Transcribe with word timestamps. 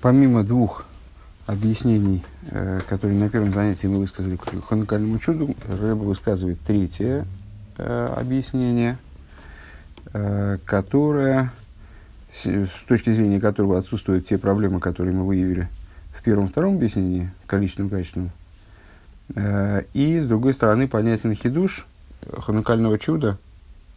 помимо 0.00 0.44
двух 0.44 0.86
объяснений, 1.46 2.24
э, 2.50 2.80
которые 2.88 3.18
на 3.18 3.30
первом 3.30 3.52
занятии 3.52 3.86
мы 3.86 3.98
высказали 3.98 4.36
к 4.36 4.64
ханукальному 4.66 5.18
чуду, 5.18 5.54
Рэба 5.66 6.02
высказывает 6.02 6.60
третье 6.60 7.26
э, 7.78 8.14
объяснение, 8.16 8.98
э, 10.12 10.58
которое, 10.64 11.52
с, 12.32 12.48
точки 12.86 13.12
зрения 13.12 13.40
которого 13.40 13.78
отсутствуют 13.78 14.26
те 14.26 14.36
проблемы, 14.36 14.78
которые 14.80 15.14
мы 15.14 15.26
выявили 15.26 15.68
в 16.12 16.22
первом-втором 16.22 16.76
объяснении, 16.76 17.30
количественном, 17.46 17.90
качественном. 17.90 18.30
Э, 19.34 19.84
и, 19.94 20.20
с 20.20 20.26
другой 20.26 20.52
стороны, 20.52 20.86
понятен 20.86 21.34
хидуш 21.34 21.86
ханукального 22.30 22.98
чуда, 22.98 23.38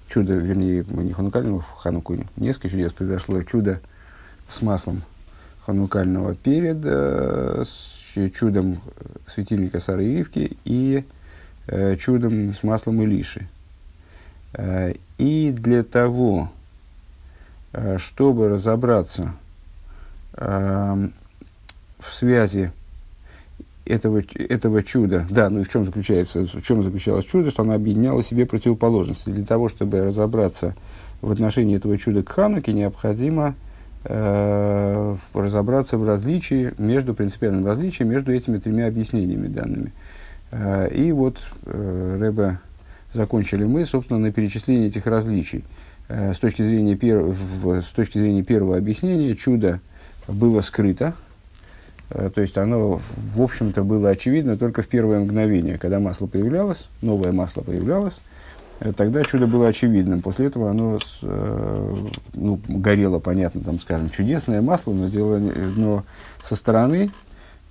чудо, 0.08 0.36
вернее, 0.36 0.86
не 0.88 1.14
ханукального, 1.14 1.62
в 1.62 1.72
Хануку 1.72 2.16
несколько 2.38 2.70
чудес 2.70 2.92
произошло, 2.94 3.42
чудо 3.44 3.82
с 4.48 4.62
маслом 4.62 5.02
ханукального 5.66 6.36
перед 6.36 6.78
э, 6.84 7.64
чудом 8.34 8.82
светильника 9.28 9.80
Сары 9.80 10.06
и 10.06 10.18
Ривки 10.18 10.58
и 10.66 11.04
э, 11.68 11.96
чудом 11.98 12.54
с 12.54 12.64
маслом 12.64 13.04
Илиши. 13.04 13.48
Э, 14.54 14.94
и 15.18 15.52
для 15.52 15.84
того, 15.84 16.52
чтобы 17.98 18.50
разобраться 18.50 19.34
в 20.34 21.10
связи 22.12 22.72
этого, 23.86 24.22
этого 24.34 24.84
чуда, 24.84 25.26
да, 25.30 25.50
ну 25.50 25.62
и 25.62 25.64
в 25.64 25.70
чем 25.70 25.86
заключается, 25.86 26.48
в 26.48 26.62
чем 26.62 26.84
заключалось 26.84 27.26
чудо, 27.26 27.50
что 27.50 27.64
она 27.64 27.76
объединяла 27.76 28.24
себе 28.24 28.46
противоположности. 28.46 29.30
Для 29.30 29.46
того, 29.46 29.70
чтобы 29.70 30.04
разобраться 30.04 30.76
в 31.22 31.32
отношении 31.32 31.78
этого 31.78 31.98
чуда 31.98 32.24
к 32.24 32.30
Хануке, 32.30 32.74
необходимо 32.74 33.50
э, 33.50 33.71
разобраться 34.04 35.98
в 35.98 36.08
различии, 36.08 36.74
между 36.78 37.14
принципиальным 37.14 37.66
различием 37.66 38.10
между 38.10 38.34
этими 38.34 38.58
тремя 38.58 38.88
объяснениями 38.88 39.48
данными. 39.48 39.94
Э, 40.52 40.90
и 40.92 41.12
вот 41.12 41.38
э, 41.66 42.56
закончили 43.14 43.64
мы, 43.64 43.86
собственно, 43.86 44.20
на 44.20 44.32
перечислении 44.32 44.88
этих 44.88 45.06
различий. 45.06 45.64
Э, 46.08 46.34
с, 46.34 46.40
точки 46.40 46.64
зрения 46.64 46.96
пер, 46.96 47.36
с 47.64 47.90
точки 47.90 48.18
зрения 48.18 48.44
первого 48.44 48.78
объяснения, 48.78 49.36
чудо 49.36 49.80
было 50.28 50.62
скрыто, 50.62 51.14
э, 52.10 52.32
то 52.34 52.42
есть 52.42 52.58
оно, 52.58 53.00
в 53.36 53.42
общем-то, 53.42 53.84
было 53.84 54.10
очевидно 54.10 54.58
только 54.58 54.82
в 54.82 54.88
первое 54.88 55.20
мгновение, 55.20 55.78
когда 55.78 56.00
масло 56.00 56.26
появлялось, 56.26 56.90
новое 57.02 57.32
масло 57.32 57.62
появлялось, 57.62 58.22
Э, 58.24 58.41
тогда 58.96 59.24
чудо 59.24 59.48
было 59.48 59.68
очевидным. 59.68 60.22
После 60.22 60.48
этого 60.48 60.70
оно 60.70 61.00
э, 61.22 61.96
ну, 62.34 62.60
горело, 62.68 63.20
понятно, 63.20 63.62
там, 63.62 63.80
скажем, 63.80 64.10
чудесное 64.10 64.62
масло, 64.62 64.92
но, 64.92 65.08
дело, 65.08 65.38
но 65.38 66.04
со 66.42 66.56
стороны 66.56 67.12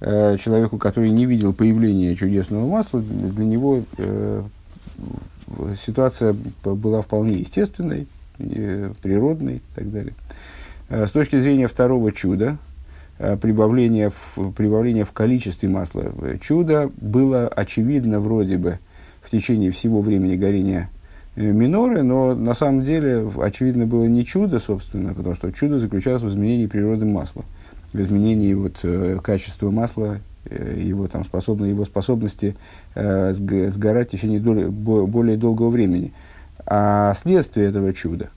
э, 0.00 0.36
человеку, 0.38 0.78
который 0.78 1.10
не 1.10 1.26
видел 1.26 1.52
появления 1.52 2.14
чудесного 2.14 2.68
масла, 2.68 3.00
для 3.00 3.44
него 3.44 3.82
э, 3.98 4.42
ситуация 5.84 6.34
была 6.62 7.02
вполне 7.02 7.34
естественной, 7.38 8.06
э, 8.38 8.92
природной 9.02 9.56
и 9.56 9.62
так 9.74 9.90
далее. 9.90 10.14
Э, 10.90 11.06
с 11.06 11.10
точки 11.10 11.40
зрения 11.40 11.66
второго 11.66 12.12
чуда, 12.12 12.56
э, 13.18 13.36
прибавление 13.36 14.10
в, 14.10 14.52
прибавление 14.52 15.04
в 15.04 15.10
количестве 15.10 15.68
масла, 15.68 16.12
э, 16.22 16.38
чудо 16.40 16.88
было 17.00 17.48
очевидно 17.48 18.20
вроде 18.20 18.58
бы 18.58 18.78
в 19.22 19.30
течение 19.30 19.72
всего 19.72 20.00
времени 20.00 20.36
горения 20.36 20.88
Э, 20.88 20.99
миноры, 21.40 22.02
но 22.02 22.34
на 22.34 22.54
самом 22.54 22.84
деле, 22.84 23.28
очевидно, 23.38 23.86
было 23.86 24.04
не 24.04 24.24
чудо, 24.24 24.58
собственно, 24.60 25.14
потому 25.14 25.34
что 25.34 25.52
чудо 25.52 25.78
заключалось 25.78 26.22
в 26.22 26.28
изменении 26.28 26.66
природы 26.66 27.06
масла, 27.06 27.44
в 27.92 28.00
изменении 28.00 28.54
вот, 28.54 28.78
э, 28.82 29.18
качества 29.22 29.70
масла, 29.70 30.18
э, 30.44 30.80
его, 30.82 31.08
там, 31.08 31.24
способно, 31.24 31.66
его 31.66 31.84
способности 31.84 32.56
э, 32.94 33.32
сгорать 33.32 34.08
в 34.08 34.10
течение 34.12 34.40
доли, 34.40 34.66
более 34.66 35.36
долгого 35.36 35.70
времени. 35.70 36.12
А 36.66 37.14
следствие 37.14 37.68
этого 37.68 37.92
чуда, 37.94 38.30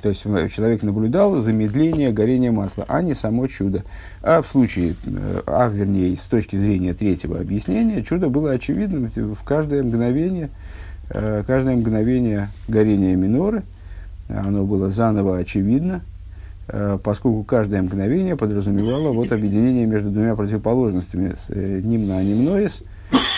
то 0.00 0.08
есть 0.08 0.22
человек 0.22 0.82
наблюдал 0.82 1.36
замедление 1.36 2.12
горения 2.12 2.52
масла, 2.52 2.86
а 2.88 3.02
не 3.02 3.14
само 3.14 3.46
чудо. 3.48 3.84
А 4.22 4.40
в 4.40 4.46
случае, 4.46 4.94
а 5.46 5.68
вернее, 5.68 6.16
с 6.16 6.22
точки 6.22 6.56
зрения 6.56 6.94
третьего 6.94 7.38
объяснения, 7.38 8.02
чудо 8.02 8.28
было 8.28 8.52
очевидным 8.52 9.10
в 9.14 9.44
каждое 9.44 9.82
мгновение– 9.82 10.48
Э, 10.60 10.61
каждое 11.12 11.76
мгновение 11.76 12.48
горения 12.68 13.14
миноры, 13.16 13.62
оно 14.28 14.64
было 14.64 14.88
заново 14.88 15.38
очевидно, 15.38 16.02
э, 16.68 16.98
поскольку 17.02 17.42
каждое 17.44 17.82
мгновение 17.82 18.36
подразумевало 18.36 19.12
вот 19.12 19.32
объединение 19.32 19.86
между 19.86 20.10
двумя 20.10 20.34
противоположностями 20.34 21.34
с 21.36 21.50
э, 21.50 21.80
нимна 21.82 22.18
анимноис, 22.18 22.82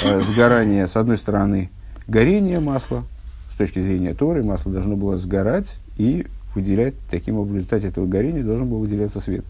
сгорание, 0.03 0.87
с 0.87 0.97
одной 0.97 1.19
стороны, 1.19 1.71
горение 2.07 2.61
масла, 2.61 3.03
с 3.53 3.57
точки 3.57 3.81
зрения 3.81 4.15
Торы, 4.15 4.45
масло 4.45 4.73
должно 4.73 4.97
было 4.97 5.17
сгорать 5.17 5.79
и 5.97 6.27
выделять, 6.55 6.95
таким 7.11 7.37
образом, 7.37 7.55
в 7.55 7.57
результате 7.57 7.89
этого 7.89 8.07
горения 8.07 8.43
должен 8.43 8.69
был 8.69 8.79
выделяться 8.79 9.21
свет. 9.21 9.45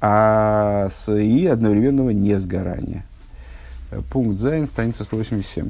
А 0.00 0.88
с, 0.90 1.14
и 1.14 1.46
одновременного 1.46 2.10
несгорания. 2.10 3.04
Пункт 4.10 4.40
Зайн, 4.40 4.66
страница 4.66 5.04
187. 5.04 5.68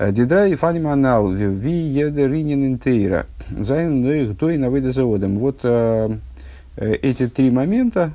די 0.00 0.54
דריי 0.54 0.76
ענינים 0.76 1.08
הנ"ל 1.08 1.30
ווי 1.32 1.70
יעדער 1.70 2.23
ענין 2.23 2.66
אין 2.66 2.89
תורה. 2.89 3.26
זיינען 3.50 4.02
אויך 4.02 4.36
דא 4.38 4.56
אין 4.56 4.92
עבודת 4.92 5.15
האדם. 5.15 5.38
Вот 5.38 5.64
эти 6.76 7.28
три 7.28 7.50
момента, 7.50 8.12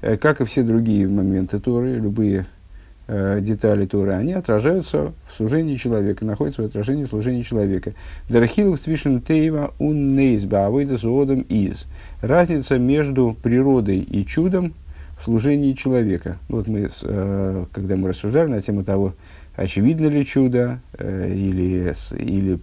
как 0.00 0.40
и 0.40 0.44
все 0.44 0.62
другие 0.62 1.06
моменты 1.06 1.60
Торы, 1.60 1.96
любые 1.96 2.46
детали 3.06 3.86
Торы, 3.86 4.12
они 4.12 4.32
отражаются 4.32 5.12
в 5.28 5.36
служении 5.36 5.76
человека, 5.76 6.24
находятся 6.24 6.56
свое 6.56 6.68
отражение 6.68 7.06
в 7.06 7.10
служении 7.10 7.42
человека. 7.42 7.92
דער 8.28 8.47
חילוק 8.47 8.78
צווישן 8.78 9.20
טבע 9.20 9.74
און 9.78 10.14
נס 10.14 10.35
אין 10.35 10.66
עבודת 10.66 10.96
האדם 10.96 11.40
איז. 11.42 11.86
Разница 12.22 12.78
между 12.78 13.36
природой 13.42 13.98
и 13.98 14.24
чудом 14.24 14.74
в 15.20 15.24
служении 15.24 15.72
человека. 15.74 16.38
Вот 16.48 16.68
мы, 16.68 16.88
э, 17.02 17.64
когда 17.72 17.96
мы 17.96 18.08
рассуждали 18.10 18.48
на 18.48 18.62
тему 18.62 18.84
того, 18.84 19.12
очевидно 19.60 20.06
ли 20.06 20.24
чудо, 20.24 20.80
э, 20.98 21.32
или, 21.34 21.92
или 22.18 22.58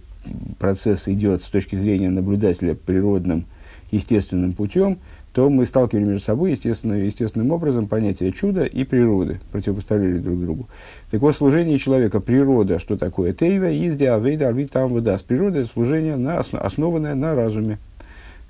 процесс 0.58 1.06
идет 1.06 1.44
с 1.44 1.46
точки 1.48 1.76
зрения 1.76 2.10
наблюдателя 2.10 2.74
природным, 2.74 3.46
естественным 3.92 4.52
путем, 4.52 4.98
то 5.32 5.48
мы 5.48 5.64
сталкивали 5.64 6.04
между 6.04 6.24
собой 6.24 6.50
естественно, 6.50 6.94
естественным 6.94 7.52
образом 7.52 7.86
понятия 7.86 8.32
чуда 8.32 8.64
и 8.64 8.82
природы, 8.82 9.38
противопоставляли 9.52 10.18
друг 10.18 10.40
другу. 10.40 10.68
Так 11.12 11.20
вот, 11.20 11.36
служение 11.36 11.78
человека, 11.78 12.18
природа, 12.18 12.80
что 12.80 12.96
такое? 12.96 13.32
Тейва, 13.32 13.72
изди, 13.72 14.04
авейда, 14.04 14.48
арвит, 14.48 14.72
там, 14.72 14.92
выдаст. 14.92 15.24
Природа– 15.24 15.58
это 15.60 15.70
служение, 15.70 16.16
на, 16.16 16.38
основанное 16.38 17.14
на 17.14 17.36
разуме. 17.36 17.78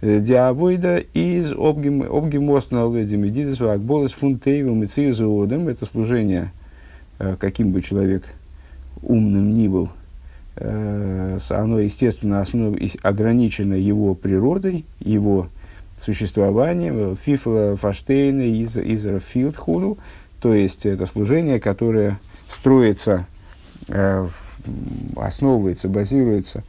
Э, 0.00 0.20
диавойда 0.20 0.98
из 1.12 1.52
обгимост 1.52 2.70
на 2.70 2.90
ледимедидис 2.90 3.58
фун 4.12 4.38
тейва 4.38 4.72
мециризуодом. 4.72 5.68
Это 5.68 5.84
служение, 5.84 6.50
э, 7.18 7.36
каким 7.38 7.72
бы 7.72 7.82
человек 7.82 8.24
умным 9.02 9.56
ни 9.56 9.68
был, 9.68 9.90
э, 10.56 11.38
оно, 11.50 11.78
естественно, 11.78 12.40
основ, 12.40 12.76
ограничено 13.02 13.74
его 13.74 14.14
природой, 14.14 14.84
его 15.00 15.48
существованием, 16.00 17.16
фифла 17.16 17.76
фаштейна 17.76 18.42
из, 18.42 18.76
из 18.76 19.06
филдхуду, 19.22 19.98
то 20.40 20.54
есть 20.54 20.86
это 20.86 21.06
служение, 21.06 21.60
которое 21.60 22.18
строится, 22.48 23.26
э, 23.88 24.28
основывается, 25.16 25.88
базируется, 25.88 26.62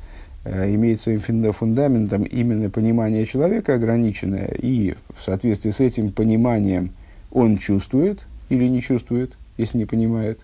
э, 0.44 0.74
имеет 0.74 1.00
своим 1.00 1.22
фундаментом 1.52 2.24
именно 2.24 2.70
понимание 2.70 3.26
человека 3.26 3.76
ограниченное, 3.76 4.48
и 4.60 4.96
в 5.18 5.24
соответствии 5.24 5.72
с 5.72 5.80
этим 5.80 6.12
пониманием 6.12 6.92
он 7.32 7.58
чувствует 7.58 8.26
или 8.50 8.68
не 8.68 8.82
чувствует, 8.82 9.38
если 9.58 9.78
не 9.78 9.86
понимает, 9.86 10.40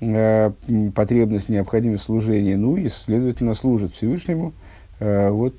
потребность, 0.00 1.48
необходимость 1.48 2.04
служения, 2.04 2.56
ну 2.56 2.76
и, 2.76 2.88
следовательно, 2.88 3.54
служит 3.54 3.92
Всевышнему 3.92 4.52
э, 5.00 5.30
вот, 5.30 5.54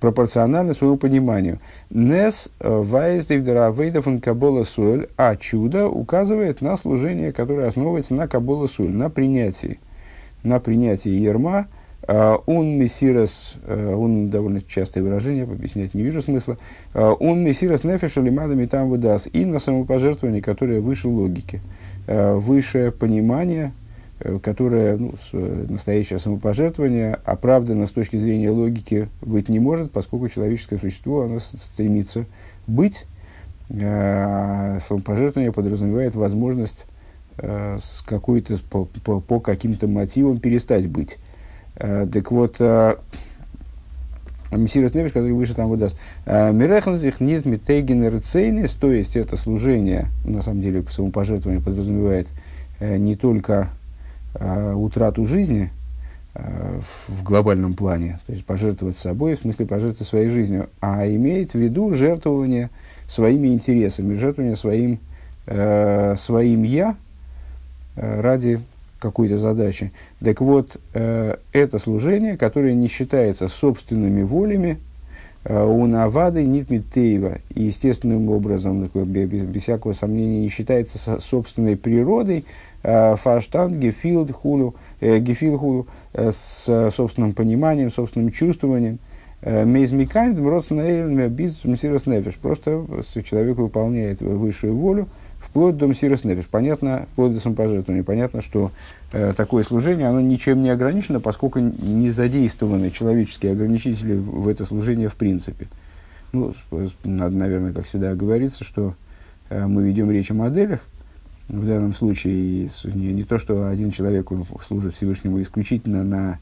пропорционально 0.00 0.72
своему 0.72 0.96
пониманию. 0.96 1.58
Нес 1.90 2.48
э, 2.60 2.68
вайздевдеравейдов 2.68 4.06
кабола 4.22 4.64
суэль, 4.64 5.08
а 5.16 5.36
чудо 5.36 5.86
указывает 5.88 6.62
на 6.62 6.76
служение, 6.76 7.32
которое 7.32 7.68
основывается 7.68 8.14
на 8.14 8.26
кабола 8.26 8.68
суэль, 8.68 8.94
на 8.94 9.10
принятии, 9.10 9.80
на 10.42 10.60
принятии 10.60 11.10
ерма, 11.10 11.66
он 12.06 12.76
мессирос, 12.76 13.54
он 13.66 14.28
довольно 14.28 14.60
частое 14.60 15.02
выражение, 15.02 15.44
объяснять 15.44 15.94
не 15.94 16.02
вижу 16.02 16.20
смысла, 16.20 16.58
он 16.92 17.42
мессирос 17.42 17.82
нефеша 17.82 18.20
лимадами 18.20 18.66
там 18.66 18.90
выдаст, 18.90 19.28
и 19.32 19.46
на 19.46 19.58
самопожертвование, 19.58 20.42
которое 20.42 20.82
выше 20.82 21.08
логики. 21.08 21.62
Э, 21.64 21.83
высшее 22.06 22.92
понимание, 22.92 23.72
э, 24.20 24.38
которое 24.42 24.96
ну, 24.96 25.14
э, 25.32 25.66
настоящее 25.68 26.18
самопожертвование 26.18 27.18
оправдано 27.24 27.86
с 27.86 27.90
точки 27.90 28.16
зрения 28.16 28.50
логики 28.50 29.08
быть 29.22 29.48
не 29.48 29.58
может, 29.58 29.90
поскольку 29.92 30.28
человеческое 30.28 30.78
существо 30.78 31.22
оно 31.22 31.40
стремится 31.40 32.26
быть, 32.66 33.06
э, 33.70 34.78
самопожертвование 34.80 35.52
подразумевает 35.52 36.14
возможность 36.14 36.86
э, 37.38 37.78
с 37.80 38.02
какой-то, 38.02 38.58
по, 38.70 38.84
по, 39.04 39.20
по 39.20 39.40
каким-то 39.40 39.86
мотивам 39.86 40.38
перестать 40.38 40.88
быть. 40.88 41.18
Э, 41.76 42.06
так 42.10 42.30
вот, 42.30 42.56
э, 42.60 42.96
Мессирос 44.56 44.94
Невиш, 44.94 45.12
который 45.12 45.32
выше 45.32 45.54
там 45.54 45.68
выдаст. 45.68 45.96
«Э, 46.26 46.52
Мирехнзих 46.52 47.20
нет 47.20 47.46
митейген 47.46 48.20
то 48.80 48.92
есть 48.92 49.16
это 49.16 49.36
служение, 49.36 50.08
на 50.24 50.42
самом 50.42 50.60
деле, 50.60 50.84
самопожертвование 50.90 51.62
подразумевает 51.62 52.26
э, 52.80 52.96
не 52.96 53.16
только 53.16 53.68
э, 54.34 54.72
утрату 54.74 55.24
жизни, 55.26 55.70
в 56.34 57.22
глобальном 57.22 57.74
плане, 57.74 58.18
то 58.26 58.32
есть 58.32 58.44
пожертвовать 58.44 58.96
собой, 58.96 59.36
в 59.36 59.42
смысле 59.42 59.66
пожертвовать 59.66 60.08
своей 60.08 60.28
жизнью, 60.28 60.68
а 60.80 61.06
имеет 61.06 61.52
в 61.52 61.54
виду 61.54 61.94
жертвование 61.94 62.70
своими 63.06 63.46
интересами, 63.54 64.14
жертвование 64.14 64.56
своим, 64.56 64.98
э, 65.46 66.16
своим 66.18 66.64
«я» 66.64 66.96
ради 67.94 68.58
какой-то 69.04 69.36
задачи. 69.36 69.92
Так 70.20 70.40
вот, 70.40 70.80
э, 70.94 71.36
это 71.52 71.78
служение, 71.78 72.38
которое 72.38 72.74
не 72.74 72.88
считается 72.88 73.48
собственными 73.48 74.22
волями, 74.22 74.78
э, 75.44 75.62
у 75.62 75.86
Навады 75.86 76.42
Нитмитеева, 76.44 77.38
и 77.54 77.64
естественным 77.64 78.30
образом, 78.30 78.88
без, 78.94 79.28
без 79.28 79.62
всякого 79.62 79.92
сомнения, 79.92 80.40
не 80.40 80.48
считается 80.48 81.20
собственной 81.20 81.76
природой, 81.76 82.46
э, 82.82 83.16
фаштан, 83.16 83.78
гефилд, 83.78 84.32
хулу, 84.32 84.74
э, 85.00 85.18
гефил 85.18 85.58
хулу, 85.58 85.86
э, 86.14 86.30
с 86.32 86.90
собственным 86.96 87.34
пониманием, 87.34 87.90
собственным 87.90 88.30
чувствованием. 88.30 88.98
Э, 89.42 89.66
Мейзмикайн, 89.66 90.34
без 91.28 91.62
нефиш. 92.06 92.36
Просто 92.36 92.86
человек 93.22 93.58
выполняет 93.58 94.22
высшую 94.22 94.74
волю, 94.74 95.08
вплоть 95.44 95.76
до 95.76 95.86
Мсирос 95.86 96.24
Нефиш. 96.24 96.46
Понятно, 96.46 97.06
вплоть 97.12 97.32
до 97.32 97.40
самопожертвования. 97.40 98.02
Понятно, 98.02 98.40
что 98.40 98.70
э, 99.12 99.32
такое 99.36 99.62
служение, 99.64 100.08
оно 100.08 100.20
ничем 100.20 100.62
не 100.62 100.70
ограничено, 100.70 101.20
поскольку 101.20 101.58
не 101.58 102.10
задействованы 102.10 102.90
человеческие 102.90 103.52
ограничители 103.52 104.14
в, 104.14 104.48
это 104.48 104.64
служение 104.64 105.08
в 105.08 105.14
принципе. 105.14 105.68
Ну, 106.32 106.52
надо, 107.04 107.36
наверное, 107.36 107.72
как 107.72 107.84
всегда 107.84 108.14
говорится, 108.14 108.64
что 108.64 108.94
э, 109.50 109.66
мы 109.66 109.84
ведем 109.84 110.10
речь 110.10 110.30
о 110.30 110.34
моделях, 110.34 110.80
в 111.48 111.66
данном 111.66 111.92
случае 111.92 112.68
не, 112.84 113.12
не 113.12 113.22
то, 113.22 113.38
что 113.38 113.68
один 113.68 113.90
человек 113.90 114.30
служит 114.66 114.94
Всевышнему 114.94 115.40
исключительно 115.42 116.02
на, 116.02 116.38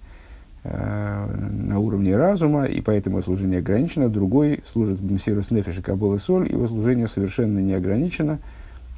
э, 0.64 1.48
на 1.50 1.78
уровне 1.80 2.16
разума, 2.16 2.64
и 2.64 2.80
поэтому 2.80 3.20
служение 3.22 3.58
ограничено, 3.58 4.08
другой 4.08 4.62
служит 4.72 5.00
Мсирос 5.00 5.50
Нефиш 5.50 5.78
и 5.78 5.80
и 5.80 6.18
Соль, 6.18 6.50
его 6.50 6.66
служение 6.68 7.08
совершенно 7.08 7.58
не 7.58 7.74
ограничено, 7.74 8.38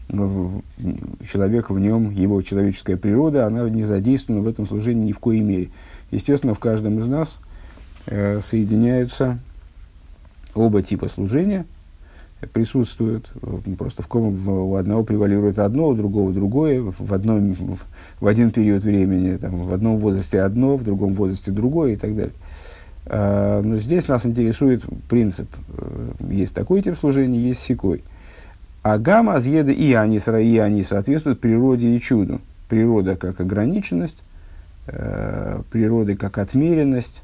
человек 0.08 1.70
в 1.70 1.78
нем, 1.78 2.10
его 2.10 2.42
человеческая 2.42 2.96
природа, 2.96 3.46
она 3.46 3.68
не 3.68 3.82
задействована 3.82 4.42
в 4.42 4.48
этом 4.48 4.66
служении 4.66 5.08
ни 5.08 5.12
в 5.12 5.18
коей 5.18 5.40
мере. 5.40 5.70
Естественно, 6.10 6.54
в 6.54 6.58
каждом 6.58 6.98
из 6.98 7.06
нас 7.06 7.38
э, 8.06 8.40
соединяются 8.40 9.38
оба 10.54 10.82
типа 10.82 11.08
служения, 11.08 11.66
присутствуют, 12.52 13.30
просто 13.78 14.02
в 14.02 14.08
ком 14.08 14.48
у 14.48 14.76
одного 14.76 15.02
превалирует 15.02 15.58
одно, 15.58 15.88
у 15.88 15.94
другого 15.94 16.32
другое, 16.32 16.82
в, 16.82 17.14
одном, 17.14 17.56
в 18.20 18.26
один 18.26 18.50
период 18.50 18.82
времени, 18.82 19.36
там, 19.36 19.66
в 19.66 19.72
одном 19.72 19.98
возрасте 19.98 20.40
одно, 20.40 20.76
в 20.76 20.84
другом 20.84 21.14
возрасте 21.14 21.50
другое 21.50 21.94
и 21.94 21.96
так 21.96 22.14
далее. 22.14 22.34
А, 23.06 23.62
но 23.62 23.78
здесь 23.78 24.08
нас 24.08 24.24
интересует 24.26 24.82
принцип. 25.08 25.48
Э, 25.76 26.12
есть 26.30 26.54
такой 26.54 26.82
тип 26.82 26.96
служения, 26.98 27.38
есть 27.38 27.60
секой. 27.60 28.02
А 28.84 28.98
гамма 28.98 29.36
азъеда 29.36 29.72
и 29.72 29.94
анис, 29.94 30.28
и 30.28 30.58
они 30.58 30.82
соответствуют 30.82 31.40
природе 31.40 31.96
и 31.96 32.00
чуду. 32.00 32.42
Природа 32.68 33.16
как 33.16 33.40
ограниченность, 33.40 34.22
э, 34.88 35.62
природа 35.70 36.14
как 36.16 36.36
отмеренность. 36.36 37.22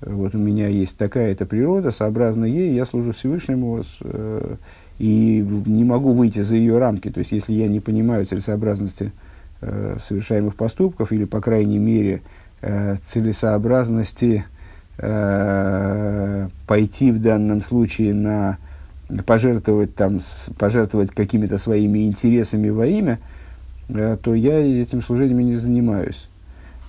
Вот 0.00 0.34
у 0.34 0.38
меня 0.38 0.68
есть 0.68 0.96
такая-то 0.96 1.44
природа, 1.44 1.90
сообразно 1.90 2.46
ей, 2.46 2.74
я 2.74 2.86
служу 2.86 3.12
Всевышнему 3.12 3.82
э, 4.00 4.56
и 4.98 5.46
не 5.66 5.84
могу 5.84 6.14
выйти 6.14 6.40
за 6.40 6.56
ее 6.56 6.78
рамки. 6.78 7.10
То 7.10 7.18
есть, 7.18 7.30
если 7.30 7.52
я 7.52 7.68
не 7.68 7.80
понимаю 7.80 8.24
целесообразности 8.24 9.12
э, 9.60 9.98
совершаемых 10.00 10.54
поступков, 10.54 11.12
или, 11.12 11.24
по 11.24 11.42
крайней 11.42 11.78
мере, 11.78 12.22
э, 12.62 12.96
целесообразности 13.04 14.46
э, 14.96 16.48
пойти 16.66 17.12
в 17.12 17.20
данном 17.20 17.60
случае 17.60 18.14
на 18.14 18.56
пожертвовать, 19.24 19.94
там, 19.94 20.20
с, 20.20 20.48
пожертвовать 20.58 21.10
какими-то 21.10 21.58
своими 21.58 22.06
интересами 22.06 22.68
во 22.68 22.86
имя, 22.86 23.18
э, 23.88 24.16
то 24.20 24.34
я 24.34 24.58
этим 24.58 25.02
служением 25.02 25.40
не 25.40 25.56
занимаюсь. 25.56 26.28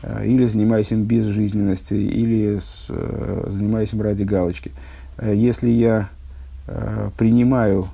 Э, 0.02 0.26
или 0.26 0.46
занимаюсь 0.46 0.92
им 0.92 1.04
без 1.04 1.26
жизненности, 1.26 1.94
или 1.94 2.58
с, 2.60 2.88
э, 2.90 3.48
занимаюсь 3.50 3.94
им 3.94 4.02
ради 4.02 4.24
галочки. 4.24 4.72
Если 5.22 5.70
я 5.70 6.10
принимаю 7.18 7.88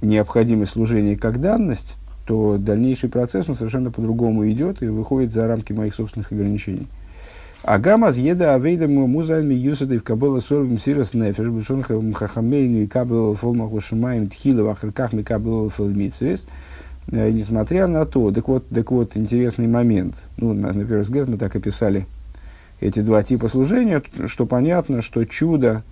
необходимость 0.00 0.72
служения 0.72 1.16
как 1.16 1.40
данность, 1.40 1.96
то 2.24 2.56
дальнейший 2.56 3.08
процесс 3.08 3.48
он 3.48 3.56
совершенно 3.56 3.90
по-другому 3.90 4.48
идет 4.48 4.80
и 4.80 4.86
выходит 4.86 5.32
за 5.32 5.46
рамки 5.48 5.72
моих 5.72 5.92
собственных 5.92 6.30
ограничений. 6.30 6.86
Агама 7.64 8.10
еда 8.10 8.54
авейда 8.54 8.88
музайн 8.88 9.46
ми 9.46 9.54
юсады 9.54 9.98
в 9.98 10.02
кабела 10.02 10.40
сорвим 10.40 10.80
сирос 10.80 11.14
нефеш, 11.14 11.46
бешон 11.46 11.82
хахамейну 11.82 12.82
и 12.82 12.86
кабела 12.88 13.36
фолмаху 13.36 13.80
шумаем 13.80 14.28
тхила 14.28 14.64
вахрках 14.64 15.12
ми 15.12 15.22
кабела 15.22 15.70
фолмитсвес. 15.70 16.46
Несмотря 17.06 17.86
на 17.86 18.04
то, 18.04 18.32
так 18.32 18.48
вот, 18.48 18.68
так 18.68 18.90
вот, 18.90 19.16
интересный 19.16 19.68
момент. 19.68 20.14
Ну, 20.36 20.52
на, 20.54 20.72
на 20.72 20.84
первый 20.84 21.02
взгляд 21.02 21.28
мы 21.28 21.36
так 21.36 21.54
описали 21.54 22.06
эти 22.80 23.00
два 23.00 23.22
типа 23.22 23.48
служения, 23.48 24.02
что 24.26 24.46
понятно, 24.46 25.00
что 25.00 25.24
чудо 25.24 25.84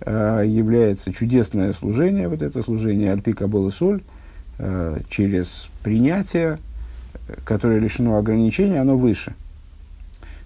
э, 0.00 0.42
является 0.46 1.12
чудесное 1.12 1.72
служение, 1.72 2.28
вот 2.28 2.42
это 2.42 2.62
служение 2.62 3.12
Альпи 3.12 3.32
Кабола 3.32 3.70
Соль, 3.70 4.02
э, 4.58 4.98
через 5.08 5.68
принятие, 5.82 6.58
которое 7.44 7.78
лишено 7.78 8.18
ограничений, 8.18 8.76
оно 8.76 8.98
выше– 8.98 9.34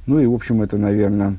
ну 0.09 0.19
и, 0.19 0.27
в 0.27 0.33
общем, 0.33 0.63
это, 0.63 0.79
наверное, 0.79 1.37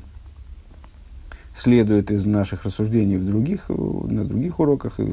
следует 1.54 2.12
из 2.12 2.24
наших 2.24 2.64
рассуждений 2.64 3.16
в 3.16 3.26
других, 3.26 3.68
на 3.68 4.24
других 4.24 4.60
уроках, 4.60 5.00
и 5.00 5.12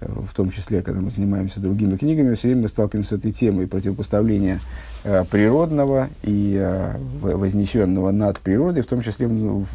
в 0.00 0.34
том 0.34 0.50
числе, 0.50 0.80
когда 0.80 1.02
мы 1.02 1.10
занимаемся 1.10 1.60
другими 1.60 1.98
книгами, 1.98 2.34
все 2.34 2.48
время 2.48 2.62
мы 2.62 2.68
сталкиваемся 2.68 3.16
с 3.16 3.18
этой 3.18 3.30
темой 3.30 3.66
противопоставления 3.66 4.58
э, 5.04 5.22
природного 5.30 6.08
и 6.22 6.56
э, 6.58 6.96
вознесенного 7.20 8.10
над 8.10 8.40
природой, 8.40 8.82
в 8.82 8.86
том 8.86 9.02
числе 9.02 9.26
в, 9.26 9.32
в, 9.32 9.66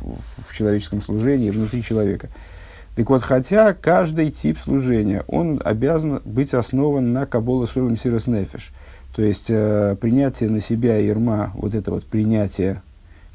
в 0.47 0.55
человеческом 0.55 1.03
служении, 1.03 1.51
внутри 1.51 1.83
человека. 1.83 2.29
Так 2.95 3.09
вот, 3.11 3.21
хотя 3.21 3.73
каждый 3.73 4.31
тип 4.31 4.57
служения, 4.57 5.23
он 5.27 5.61
обязан 5.63 6.19
быть 6.25 6.55
основан 6.55 7.13
на 7.13 7.27
Кабола 7.27 7.67
Сурам 7.67 7.95
Сирос 7.95 8.25
Нефиш. 8.25 8.71
То 9.15 9.21
есть, 9.21 9.45
э, 9.49 9.95
принятие 10.01 10.49
на 10.49 10.61
себя 10.61 10.97
Ерма, 10.97 11.51
вот 11.53 11.75
это 11.75 11.91
вот 11.91 12.05
принятие 12.05 12.81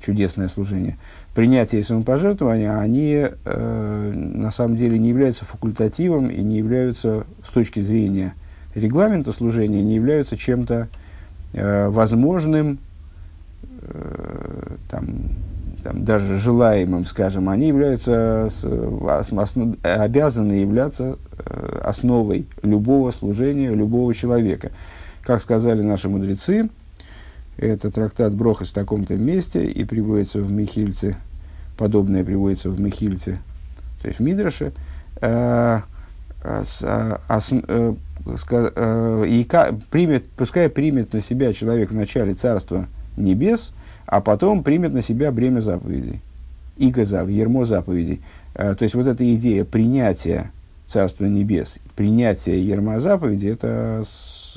чудесное 0.03 0.49
служение. 0.49 0.99
Принятие 1.35 1.81
и 1.81 1.85
самопожертвование, 1.85 2.73
они 2.73 3.27
э, 3.45 4.13
на 4.15 4.51
самом 4.51 4.77
деле 4.77 4.99
не 4.99 5.09
являются 5.09 5.45
факультативом 5.45 6.29
и 6.29 6.43
не 6.43 6.59
являются, 6.59 7.25
с 7.47 7.49
точки 7.49 7.81
зрения 7.81 8.35
регламента 8.75 9.33
служения, 9.33 9.83
не 9.83 9.95
являются 9.95 10.37
чем-то 10.37 10.89
э, 11.53 11.89
возможным, 11.89 12.79
э, 13.83 14.77
там, 14.91 15.07
там, 15.83 16.05
даже 16.05 16.37
желаемым, 16.37 17.05
скажем, 17.07 17.49
они 17.49 17.69
являются, 17.69 18.49
с, 18.51 18.65
основ, 19.29 19.77
обязаны 19.83 20.53
являться 20.53 21.17
э, 21.39 21.81
основой 21.85 22.47
любого 22.63 23.11
служения, 23.11 23.71
любого 23.71 24.15
человека. 24.15 24.71
Как 25.23 25.41
сказали 25.41 25.83
наши 25.83 26.09
мудрецы, 26.09 26.69
это 27.57 27.91
трактат 27.91 28.33
Брохас 28.35 28.69
в 28.69 28.75
таком-то 28.75 29.15
месте 29.15 29.65
и 29.65 29.85
приводится 29.85 30.41
в 30.41 30.51
Михильце, 30.51 31.17
подобное 31.77 32.25
приводится 32.25 32.71
в 32.71 32.81
Михильце, 32.81 33.39
то 34.01 34.09
есть 34.09 34.21
в 34.21 34.23
Мидраше. 34.23 34.73
Э, 35.21 35.81
а, 36.45 36.65
а, 36.83 37.41
э, 37.51 37.95
э, 38.51 39.25
и 39.29 39.49
примет, 39.91 40.29
пускай 40.31 40.69
примет 40.69 41.13
на 41.13 41.21
себя 41.21 41.53
человек 41.53 41.91
в 41.91 41.95
начале 41.95 42.35
Царства 42.35 42.89
Небес, 43.17 43.73
а 44.07 44.21
потом 44.21 44.65
примет 44.65 44.93
на 44.93 45.03
себя 45.03 45.31
бремя 45.31 45.61
заповедей. 45.61 46.21
Игазав, 46.79 47.29
ермо 47.29 47.65
заповедей. 47.65 48.23
То 48.55 48.79
есть 48.81 48.95
вот 48.95 49.07
эта 49.07 49.35
идея 49.35 49.65
принятия 49.65 50.51
Царства 50.87 51.27
Небес, 51.27 51.79
принятия 51.95 52.61
ерма 52.61 52.99
заповеди, 52.99 53.47
это 53.47 54.03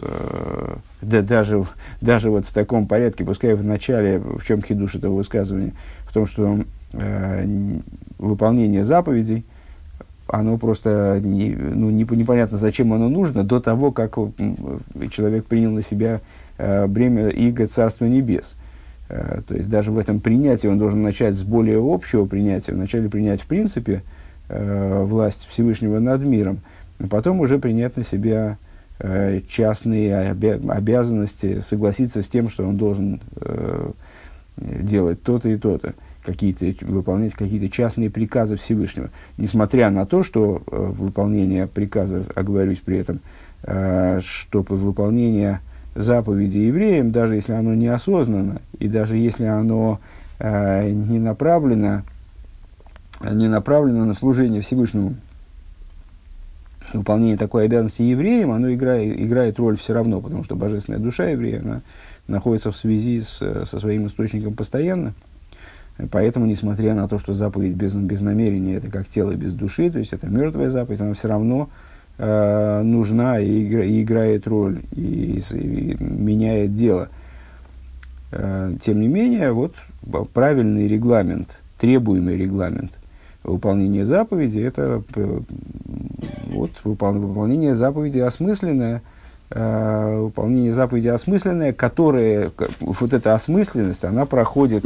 Э, 0.01 0.75
да, 1.09 1.21
даже, 1.21 1.65
даже 2.01 2.29
вот 2.29 2.45
в 2.45 2.53
таком 2.53 2.87
порядке, 2.87 3.23
пускай 3.23 3.53
в 3.53 3.63
начале, 3.63 4.19
в 4.19 4.45
чем 4.45 4.61
хидуш 4.61 4.95
этого 4.95 5.15
высказывания, 5.15 5.73
в 6.05 6.13
том, 6.13 6.25
что 6.25 6.59
э, 6.93 7.45
выполнение 8.17 8.83
заповедей 8.83 9.45
оно 10.27 10.57
просто 10.57 11.19
не, 11.23 11.51
ну, 11.51 11.89
не, 11.89 12.03
непонятно, 12.03 12.57
зачем 12.57 12.93
оно 12.93 13.09
нужно, 13.09 13.43
до 13.43 13.59
того, 13.59 13.91
как 13.91 14.17
человек 15.11 15.45
принял 15.45 15.71
на 15.71 15.81
себя 15.81 16.21
э, 16.57 16.87
бремя 16.87 17.29
иго 17.29 17.67
Царства 17.67 18.05
Небес. 18.05 18.55
Э, 19.07 19.41
то 19.47 19.55
есть 19.55 19.69
даже 19.69 19.91
в 19.91 19.99
этом 19.99 20.19
принятии 20.19 20.67
он 20.67 20.79
должен 20.79 21.03
начать 21.03 21.35
с 21.35 21.43
более 21.43 21.79
общего 21.79 22.25
принятия, 22.25 22.73
вначале 22.73 23.09
принять 23.09 23.41
в 23.41 23.45
принципе 23.45 24.01
э, 24.49 25.03
власть 25.03 25.47
Всевышнего 25.49 25.99
над 25.99 26.21
миром, 26.21 26.59
а 26.99 27.07
потом 27.07 27.39
уже 27.39 27.59
принять 27.59 27.95
на 27.95 28.03
себя 28.03 28.57
частные 29.47 30.31
обя- 30.31 30.71
обязанности, 30.71 31.59
согласиться 31.59 32.21
с 32.21 32.27
тем, 32.27 32.49
что 32.49 32.65
он 32.65 32.77
должен 32.77 33.21
э, 33.41 33.91
делать 34.57 35.21
то-то 35.21 35.49
и 35.49 35.57
то-то 35.57 35.93
какие-то, 36.25 36.85
выполнять 36.85 37.33
какие-то 37.33 37.69
частные 37.69 38.09
приказы 38.09 38.57
Всевышнего. 38.57 39.09
Несмотря 39.37 39.89
на 39.89 40.05
то, 40.05 40.23
что 40.23 40.61
э, 40.65 40.75
выполнение 40.75 41.67
приказа, 41.67 42.23
оговорюсь 42.35 42.79
при 42.79 42.97
этом, 42.97 43.19
э, 43.63 44.19
что 44.23 44.61
выполнение 44.67 45.61
заповеди 45.93 46.57
евреям, 46.59 47.11
даже 47.11 47.35
если 47.35 47.53
оно 47.53 47.73
неосознанно, 47.73 48.61
и 48.79 48.87
даже 48.87 49.17
если 49.17 49.45
оно 49.45 49.99
э, 50.39 50.89
не 50.89 51.19
направлено, 51.19 52.03
не 53.21 53.47
направлено 53.47 54.05
на 54.05 54.13
служение 54.13 54.61
Всевышнему, 54.61 55.15
выполнение 56.97 57.37
такой 57.37 57.65
обязанности 57.65 58.01
евреям, 58.01 58.51
оно 58.51 58.73
играет, 58.73 59.19
играет 59.19 59.59
роль 59.59 59.77
все 59.77 59.93
равно, 59.93 60.21
потому 60.21 60.43
что 60.43 60.55
божественная 60.55 60.99
душа 60.99 61.25
еврея, 61.25 61.61
она 61.61 61.81
находится 62.27 62.71
в 62.71 62.77
связи 62.77 63.21
с, 63.21 63.37
со 63.37 63.79
своим 63.79 64.07
источником 64.07 64.53
постоянно. 64.53 65.13
Поэтому, 66.11 66.45
несмотря 66.45 66.93
на 66.93 67.07
то, 67.07 67.17
что 67.17 67.33
заповедь 67.33 67.73
без, 67.73 67.93
без 67.93 68.21
намерения, 68.21 68.75
это 68.75 68.89
как 68.89 69.07
тело 69.07 69.33
без 69.33 69.53
души, 69.53 69.89
то 69.89 69.99
есть 69.99 70.11
это 70.11 70.29
мертвая 70.29 70.69
заповедь, 70.69 70.99
она 70.99 71.13
все 71.13 71.29
равно 71.29 71.69
э, 72.17 72.81
нужна 72.81 73.39
и, 73.39 73.65
игра, 73.65 73.83
и 73.83 74.03
играет 74.03 74.45
роль, 74.47 74.81
и, 74.91 75.41
и 75.51 75.95
меняет 75.99 76.75
дело. 76.75 77.09
Э, 78.31 78.75
тем 78.81 78.99
не 78.99 79.07
менее, 79.07 79.53
вот 79.53 79.75
правильный 80.33 80.87
регламент, 80.87 81.59
требуемый 81.79 82.37
регламент 82.37 82.91
выполнения 83.45 84.05
заповеди, 84.05 84.59
это 84.59 85.03
э, 85.15 85.39
вот, 86.47 86.71
выполнение 86.83 87.75
заповеди 87.75 88.19
осмысленное– 88.19 89.01
э, 89.51 90.17
выполнение 90.19 90.73
заповеди 90.73 91.07
осмысленное, 91.07 91.73
которое, 91.73 92.51
вот 92.79 93.13
эта 93.13 93.33
осмысленность, 93.33 94.03
она 94.03 94.25
проходит, 94.25 94.85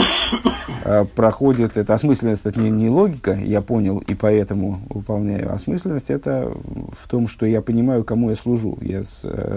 э, 0.84 1.06
проходит, 1.16 1.78
эта 1.78 1.94
осмысленность, 1.94 2.42
это 2.46 2.60
не, 2.60 2.70
не 2.70 2.90
логика, 2.90 3.34
я 3.34 3.62
понял, 3.62 4.00
и 4.00 4.16
поэтому 4.16 4.82
выполняю 4.90 5.54
осмысленность, 5.54 6.10
это 6.10 6.52
в 7.00 7.08
том, 7.08 7.28
что 7.28 7.46
я 7.46 7.62
понимаю, 7.62 8.04
кому 8.04 8.30
я 8.30 8.36
служу, 8.36 8.78
я 8.82 9.02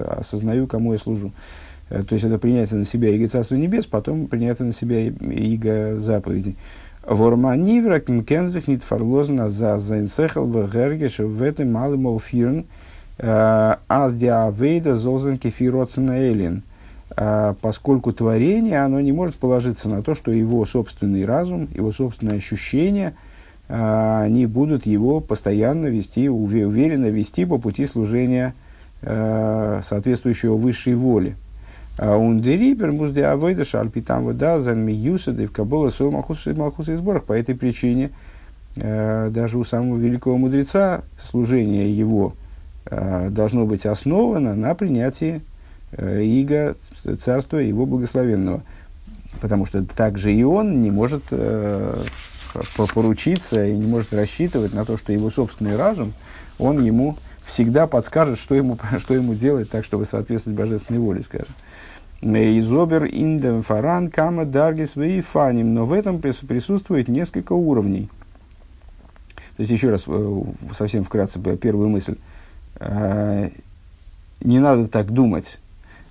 осознаю, 0.08 0.66
кому 0.66 0.92
я 0.92 0.98
служу. 0.98 1.32
То 1.88 2.14
есть 2.14 2.24
это 2.24 2.38
принятие 2.38 2.78
на 2.78 2.86
себя 2.86 3.10
иго 3.10 3.28
Царства 3.28 3.54
Небес, 3.54 3.84
потом 3.84 4.26
принятие 4.26 4.64
на 4.64 4.72
себя 4.72 5.00
иго 5.00 5.98
заповедей. 5.98 6.56
Ворма 7.06 7.56
нивра 7.56 8.00
кензих 8.00 8.68
нит 8.68 8.82
фарлозна 8.82 9.50
за 9.50 9.78
зайнсехал 9.78 10.46
в 10.46 10.70
гергеш 10.70 11.18
в 11.18 11.42
этом 11.42 11.72
малым 11.72 12.06
олфирн– 12.06 12.66
Э, 13.18 13.76
аз 13.88 14.16
диавейда 14.16 14.96
зозен 14.96 15.38
кефироценаэлин, 15.38 16.62
э, 17.16 17.54
поскольку 17.60 18.12
творение, 18.12 18.82
оно 18.82 19.00
не 19.00 19.12
может 19.12 19.36
положиться 19.36 19.88
на 19.88 20.02
то, 20.02 20.14
что 20.14 20.32
его 20.32 20.64
собственный 20.64 21.24
разум, 21.24 21.68
его 21.72 21.92
собственные 21.92 22.38
ощущения, 22.38 23.14
э, 23.68 24.22
они 24.24 24.46
будут 24.46 24.86
его 24.86 25.20
постоянно 25.20 25.86
вести, 25.86 26.28
уверенно 26.28 27.10
вести 27.10 27.44
по 27.44 27.58
пути 27.58 27.86
служения 27.86 28.54
соответствующего 29.04 30.54
высшей 30.54 30.94
воле. 30.94 31.34
Ундерибер 32.10 32.92
музде 32.92 33.26
авойда 33.26 33.64
шальпитам 33.64 34.24
вода 34.24 34.60
занмиюсады 34.60 35.46
в 35.46 35.52
кабола 35.52 35.90
сул 35.90 36.10
малхус 36.10 36.46
и 36.46 36.94
сборах. 36.94 37.24
По 37.24 37.32
этой 37.32 37.54
причине 37.54 38.10
даже 38.74 39.58
у 39.58 39.64
самого 39.64 39.98
великого 39.98 40.38
мудреца 40.38 41.02
служение 41.18 41.94
его 41.94 42.34
Э, 42.84 43.28
должно 43.30 43.64
быть 43.64 43.86
основано 43.86 44.54
на 44.54 44.74
принятии 44.74 45.40
э, 45.92 46.22
Иго, 46.24 46.76
Царства 47.20 47.58
Его 47.58 47.86
Благословенного. 47.86 48.62
Потому 49.40 49.66
что 49.66 49.84
также 49.84 50.32
и 50.32 50.42
он 50.42 50.82
не 50.82 50.90
может 50.90 51.22
э, 51.30 52.02
поручиться 52.92 53.64
и 53.64 53.76
не 53.76 53.86
может 53.86 54.12
рассчитывать 54.12 54.74
на 54.74 54.84
то, 54.84 54.96
что 54.96 55.12
его 55.12 55.30
собственный 55.30 55.76
разум, 55.76 56.12
он 56.58 56.82
ему 56.82 57.16
всегда 57.46 57.86
подскажет, 57.86 58.38
что 58.38 58.54
ему, 58.54 58.78
что 58.98 59.14
ему 59.14 59.34
делать 59.34 59.70
так, 59.70 59.84
чтобы 59.84 60.04
соответствовать 60.04 60.58
божественной 60.58 61.00
воле, 61.00 61.22
скажем. 61.22 61.54
Изобер 62.22 63.04
индем 63.06 63.64
фаран 63.64 64.08
кама 64.08 64.44
даргис 64.44 64.94
фаним. 65.26 65.74
Но 65.74 65.86
в 65.86 65.92
этом 65.92 66.20
присутствует 66.20 67.08
несколько 67.08 67.52
уровней. 67.52 68.08
То 69.56 69.62
есть, 69.62 69.72
еще 69.72 69.90
раз, 69.90 70.06
совсем 70.72 71.04
вкратце, 71.04 71.40
первую 71.56 71.88
мысль. 71.88 72.16
Э, 72.76 73.50
не 74.40 74.60
надо 74.60 74.86
так 74.88 75.10
думать, 75.10 75.58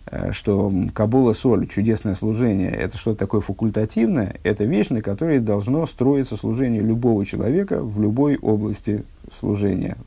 э, 0.06 0.32
что 0.32 0.72
Кабула 0.94 1.34
соль, 1.34 1.68
чудесное 1.68 2.16
служение, 2.16 2.70
это 2.70 2.98
что-то 2.98 3.18
такое 3.18 3.42
факультативное, 3.42 4.36
это 4.44 4.66
вещь, 4.66 4.90
на 4.90 5.02
которой 5.02 5.40
должно 5.40 5.86
строиться 5.88 6.38
служение 6.38 6.82
любого 6.82 7.26
человека 7.26 7.82
в 7.82 8.00
любой 8.02 8.38
области 8.38 9.04
служения. 9.40 9.98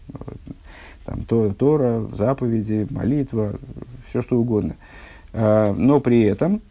Там, 1.04 1.22
то, 1.22 1.52
Тора, 1.52 2.06
заповеди, 2.12 2.86
молитва, 2.90 3.58
все 4.08 4.22
что 4.22 4.38
угодно. 4.38 4.74
Э, 4.74 5.03
но 5.34 6.00
при 6.00 6.22
этом 6.22 6.62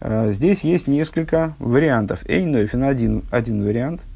здесь 0.00 0.62
есть 0.62 0.86
несколько 0.86 1.54
вариантов. 1.58 2.20
Эйнойфен 2.28 2.84
один, 2.84 3.24
один 3.30 3.64
вариант– 3.64 4.00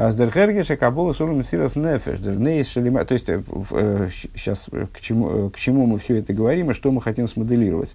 Аздерхергеша 0.00 0.78
Кабола 0.78 1.12
Сурум 1.12 1.44
Сирас 1.44 1.76
Нефеш, 1.76 2.20
Дернейс 2.20 2.70
Шалима. 2.70 3.04
То 3.04 3.12
есть, 3.12 3.26
сейчас 3.26 4.66
э, 4.72 4.84
э, 4.84 4.86
к 4.90 5.00
чему, 5.00 5.28
э, 5.28 5.50
к 5.50 5.58
чему 5.58 5.84
мы 5.84 5.98
все 5.98 6.16
это 6.16 6.32
говорим 6.32 6.70
и 6.70 6.74
что 6.74 6.90
мы 6.90 7.02
хотим 7.02 7.28
смоделировать. 7.28 7.94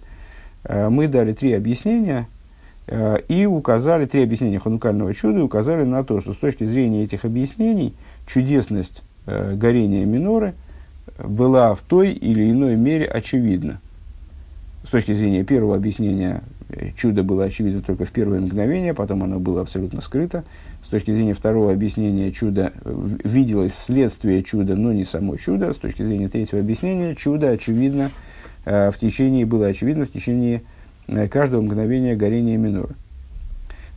Мы 0.68 1.06
дали 1.06 1.32
три 1.32 1.52
объяснения 1.52 2.26
и 3.28 3.46
указали, 3.46 4.06
три 4.06 4.24
объяснения 4.24 4.58
ханукального 4.58 5.14
чуда, 5.14 5.38
и 5.38 5.42
указали 5.42 5.84
на 5.84 6.02
то, 6.02 6.20
что 6.20 6.32
с 6.32 6.36
точки 6.36 6.64
зрения 6.64 7.04
этих 7.04 7.24
объяснений 7.24 7.94
чудесность 8.26 9.04
горения 9.26 10.04
миноры 10.04 10.54
была 11.18 11.72
в 11.74 11.82
той 11.82 12.10
или 12.10 12.50
иной 12.50 12.74
мере 12.74 13.06
очевидна. 13.06 13.80
С 14.86 14.90
точки 14.90 15.12
зрения 15.12 15.44
первого 15.44 15.76
объяснения 15.76 16.42
чудо 16.96 17.22
было 17.22 17.44
очевидно 17.44 17.82
только 17.82 18.04
в 18.04 18.10
первое 18.12 18.40
мгновение, 18.40 18.94
потом 18.94 19.22
оно 19.22 19.40
было 19.40 19.60
абсолютно 19.60 20.00
скрыто 20.00 20.44
с 20.86 20.88
точки 20.88 21.10
зрения 21.10 21.34
второго 21.34 21.72
объяснения 21.72 22.30
чуда 22.30 22.72
виделось 22.84 23.74
следствие 23.74 24.44
чуда, 24.44 24.76
но 24.76 24.92
не 24.92 25.04
само 25.04 25.36
чудо. 25.36 25.72
С 25.72 25.76
точки 25.76 26.04
зрения 26.04 26.28
третьего 26.28 26.60
объяснения 26.60 27.16
чудо 27.16 27.50
очевидно 27.50 28.12
э, 28.64 28.92
в 28.92 28.98
течение, 28.98 29.46
было 29.46 29.66
очевидно 29.66 30.06
в 30.06 30.12
течение 30.12 30.62
э, 31.08 31.26
каждого 31.26 31.62
мгновения 31.62 32.14
горения 32.14 32.56
минора. 32.56 32.94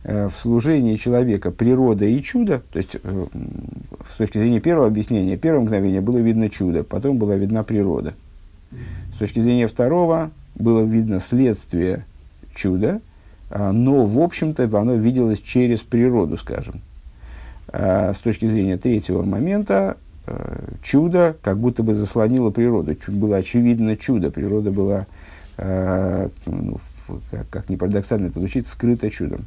Э, 0.02 0.28
в 0.28 0.36
служении 0.36 0.96
человека 0.96 1.52
природа 1.52 2.06
и 2.06 2.20
чудо, 2.20 2.62
то 2.72 2.78
есть 2.78 2.96
э, 3.00 3.26
с 4.12 4.16
точки 4.16 4.38
зрения 4.38 4.58
первого 4.58 4.88
объяснения, 4.88 5.36
первое 5.36 5.62
мгновение 5.62 6.00
было 6.00 6.18
видно 6.18 6.50
чудо, 6.50 6.82
потом 6.82 7.18
была 7.18 7.36
видна 7.36 7.62
природа. 7.62 8.14
С 9.14 9.18
точки 9.18 9.38
зрения 9.38 9.68
второго 9.68 10.32
было 10.60 10.84
видно 10.84 11.20
следствие 11.20 12.04
чуда, 12.54 13.00
а, 13.50 13.72
но, 13.72 14.04
в 14.04 14.20
общем-то, 14.20 14.64
оно 14.78 14.94
виделось 14.94 15.40
через 15.40 15.80
природу, 15.80 16.36
скажем. 16.36 16.80
А, 17.68 18.14
с 18.14 18.18
точки 18.18 18.46
зрения 18.46 18.76
третьего 18.76 19.22
момента, 19.22 19.96
а, 20.26 20.64
чудо 20.82 21.36
как 21.42 21.58
будто 21.58 21.82
бы 21.82 21.94
заслонило 21.94 22.50
природу. 22.50 22.96
Было 23.08 23.36
очевидно 23.36 23.96
чудо. 23.96 24.30
Природа 24.30 24.70
была, 24.70 25.06
ну, 26.46 26.80
как, 27.50 27.68
ни 27.68 27.76
парадоксально 27.76 28.28
это 28.28 28.38
звучит, 28.38 28.66
скрыта 28.66 29.10
чудом. 29.10 29.44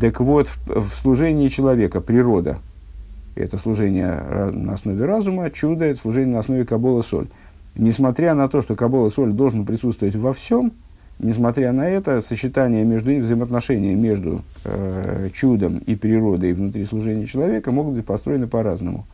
Так 0.00 0.20
вот, 0.20 0.48
в 0.66 0.88
служении 1.00 1.48
человека 1.48 2.00
природа– 2.00 2.58
это 3.34 3.58
служение 3.58 4.50
на 4.52 4.74
основе 4.74 5.04
разума, 5.04 5.50
чудо– 5.50 5.84
это 5.86 6.00
служение 6.00 6.34
на 6.34 6.40
основе 6.40 6.64
Кабола 6.64 7.02
Соль. 7.02 7.28
Несмотря 7.76 8.34
на 8.34 8.48
то, 8.48 8.60
что 8.60 8.74
Кабола 8.74 9.10
Соль 9.10 9.32
должен 9.32 9.64
присутствовать 9.64 10.16
во 10.16 10.32
всем– 10.32 10.72
Несмотря 11.18 11.72
на 11.72 11.88
это, 11.88 12.20
сочетание 12.20 12.84
между 12.84 13.10
взаимоотношения 13.20 13.94
между 13.94 14.42
э, 14.64 15.30
чудом 15.32 15.78
и 15.78 15.96
природой 15.96 16.52
внутри 16.52 16.84
служения 16.84 17.24
человека 17.24 17.72
могут 17.72 17.94
быть 17.94 18.04
построены 18.04 18.46
по-разному. 18.46 19.06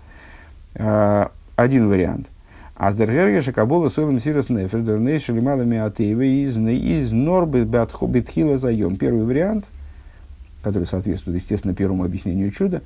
Э, 0.74 1.28
один 1.54 1.88
вариант. 1.88 2.26
Аздергерге 2.74 3.40
шакабола 3.40 3.88
совым 3.88 4.18
сирос 4.18 4.48
нефер 4.48 5.20
шалималами 5.20 5.78
атееве 5.78 6.42
из 6.42 6.56
из 6.56 7.12
норбы 7.12 7.64
бетхила 7.64 8.58
заем. 8.58 8.96
Первый 8.96 9.24
вариант, 9.24 9.66
который 10.64 10.88
соответствует, 10.88 11.36
естественно, 11.36 11.72
первому 11.72 12.02
объяснению 12.02 12.50
чуда, 12.50 12.82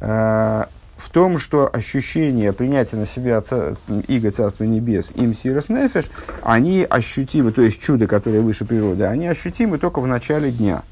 э, 0.00 0.64
в 0.96 1.10
том, 1.10 1.38
что 1.38 1.68
ощущение 1.72 2.52
принятия 2.52 2.96
на 2.96 3.06
себя 3.06 3.42
Иго 4.08 4.30
Царства 4.30 4.64
Небес, 4.64 5.10
им 5.14 5.34
Сирос 5.34 5.68
Нефеш, 5.68 6.06
они 6.42 6.86
ощутимы, 6.88 7.52
то 7.52 7.62
есть 7.62 7.80
чудо, 7.80 8.06
которое 8.06 8.40
выше 8.40 8.64
природы, 8.64 9.04
они 9.04 9.26
ощутимы 9.26 9.78
только 9.78 10.00
в 10.00 10.06
начале 10.06 10.50
дня. 10.50 10.82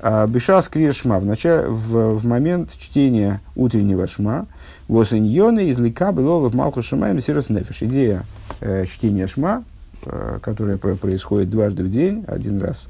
А, 0.00 0.26
Беша 0.26 0.60
скришма 0.62 1.18
в, 1.18 1.24
начале, 1.24 1.68
в, 1.68 2.18
в 2.18 2.26
момент 2.26 2.70
чтения 2.76 3.40
утреннего 3.54 4.06
шма, 4.06 4.46
восеньоны 4.88 5.68
из 5.68 5.78
лика 5.78 6.12
было 6.12 6.48
в 6.48 6.54
Малху 6.54 6.82
Шамаем 6.82 7.20
Сирос 7.20 7.48
Нефеш. 7.48 7.82
Идея 7.82 8.24
э, 8.60 8.84
чтения 8.86 9.26
шма, 9.26 9.64
э, 10.04 10.38
которая 10.42 10.76
происходит 10.76 11.50
дважды 11.50 11.84
в 11.84 11.90
день, 11.90 12.24
один 12.26 12.60
раз 12.60 12.88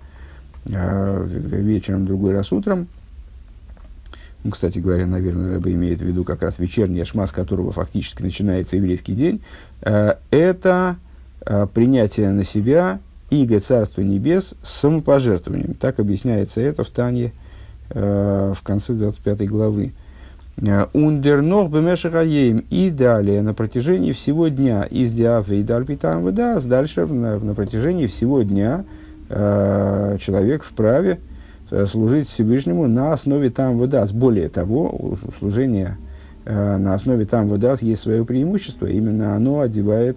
э, 0.67 1.27
вечером, 1.29 2.07
другой 2.07 2.33
раз 2.33 2.53
утром, 2.53 2.89
ну, 4.45 4.51
кстати 4.53 4.79
говоря, 4.79 5.07
наверное, 5.07 5.55
Рэба 5.55 5.73
имеет 5.73 6.01
в 6.01 6.05
виду 6.05 6.25
как 6.25 6.43
раз 6.43 6.59
вечерний 6.59 7.05
шма, 7.05 7.27
с 7.27 7.33
которого 7.33 7.73
фактически 7.73 8.23
начинается 8.23 8.77
еврейский 8.77 9.15
день, 9.15 9.41
э, 9.83 10.15
это 10.31 10.97
э, 11.45 11.67
принятие 11.73 12.31
на 12.31 12.45
себя 12.45 13.01
иго 13.31 13.59
Царства 13.59 14.03
Небес 14.03 14.55
с 14.63 14.71
самопожертвованием. 14.81 15.75
Так 15.75 15.99
объясняется 15.99 16.61
это 16.61 16.85
в 16.85 16.91
Тане 16.91 17.33
э, 17.91 18.53
в 18.57 18.63
конце 18.63 18.93
25 18.93 19.49
главы. 19.49 19.93
Ундернох 20.93 21.71
бемешахаеем 21.71 22.65
и 22.71 22.91
далее 22.91 23.43
на 23.43 23.55
протяжении 23.55 24.11
всего 24.11 24.49
дня 24.49 24.83
из 24.85 25.13
диафы 25.13 25.61
и 25.61 25.63
дальпитам 25.63 26.35
дальше 26.35 27.07
на, 27.07 27.39
на 27.39 27.55
протяжении 27.55 28.09
всего 28.09 28.43
дня 28.43 28.85
человек 29.29 30.65
вправе 30.65 31.21
Э, 31.21 31.28
служить 31.87 32.29
Всевышнему 32.29 32.87
на 32.87 33.13
основе 33.13 33.51
там 33.51 33.79
выдаст. 33.79 34.13
Более 34.13 34.49
того, 34.49 35.17
служение 35.39 35.97
э, 36.45 36.77
на 36.77 36.95
основе 36.95 37.25
там 37.25 37.49
выдаст 37.49 37.83
есть 37.83 38.03
свое 38.03 38.25
преимущество. 38.25 38.87
Именно 38.87 39.37
оно 39.37 39.61
одевает 39.61 40.17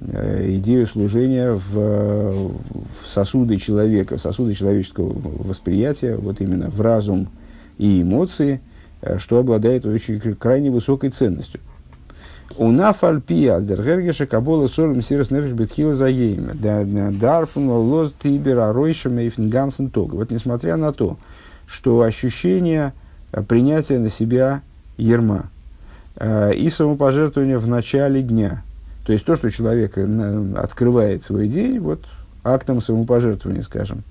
э, 0.00 0.56
идею 0.56 0.86
служения 0.86 1.52
в, 1.52 1.72
в 1.72 3.06
сосуды 3.06 3.56
человека, 3.56 4.16
в 4.16 4.20
сосуды 4.20 4.54
человеческого 4.54 5.14
восприятия, 5.14 6.16
вот 6.16 6.40
именно 6.40 6.70
в 6.70 6.80
разум 6.80 7.28
и 7.78 8.02
эмоции, 8.02 8.60
что 9.18 9.38
обладает 9.38 9.84
очень 9.84 10.18
крайне 10.18 10.70
высокой 10.70 11.10
ценностью. 11.10 11.60
У 12.56 12.70
нафальпия 12.70 13.60
дергергеша 13.60 14.26
кабола 14.26 14.66
солем 14.68 15.02
сирос 15.02 15.30
нефиш 15.30 15.52
бетхила 15.52 15.94
за 15.94 16.06
ейме. 16.06 16.54
Дарфун 17.18 17.68
лоз 17.68 18.14
тибер 18.22 18.58
аройшем 18.58 19.18
эйфен 19.18 19.50
гансен 19.50 19.90
тог. 19.90 20.12
Вот 20.12 20.30
несмотря 20.30 20.76
на 20.76 20.92
то, 20.92 21.18
что 21.66 22.02
ощущение 22.02 22.92
э, 23.32 23.42
принятия 23.42 23.98
на 23.98 24.08
себя 24.08 24.62
ерма 24.96 25.50
э, 26.16 26.54
и 26.54 26.70
самопожертвование 26.70 27.58
в 27.58 27.66
начале 27.66 28.22
дня, 28.22 28.62
то 29.04 29.12
есть 29.12 29.24
то, 29.24 29.36
что 29.36 29.50
человек 29.50 29.98
э, 29.98 30.54
открывает 30.56 31.24
свой 31.24 31.48
день, 31.48 31.80
вот 31.80 32.04
актом 32.44 32.80
самопожертвования, 32.80 33.62
скажем, 33.62 34.04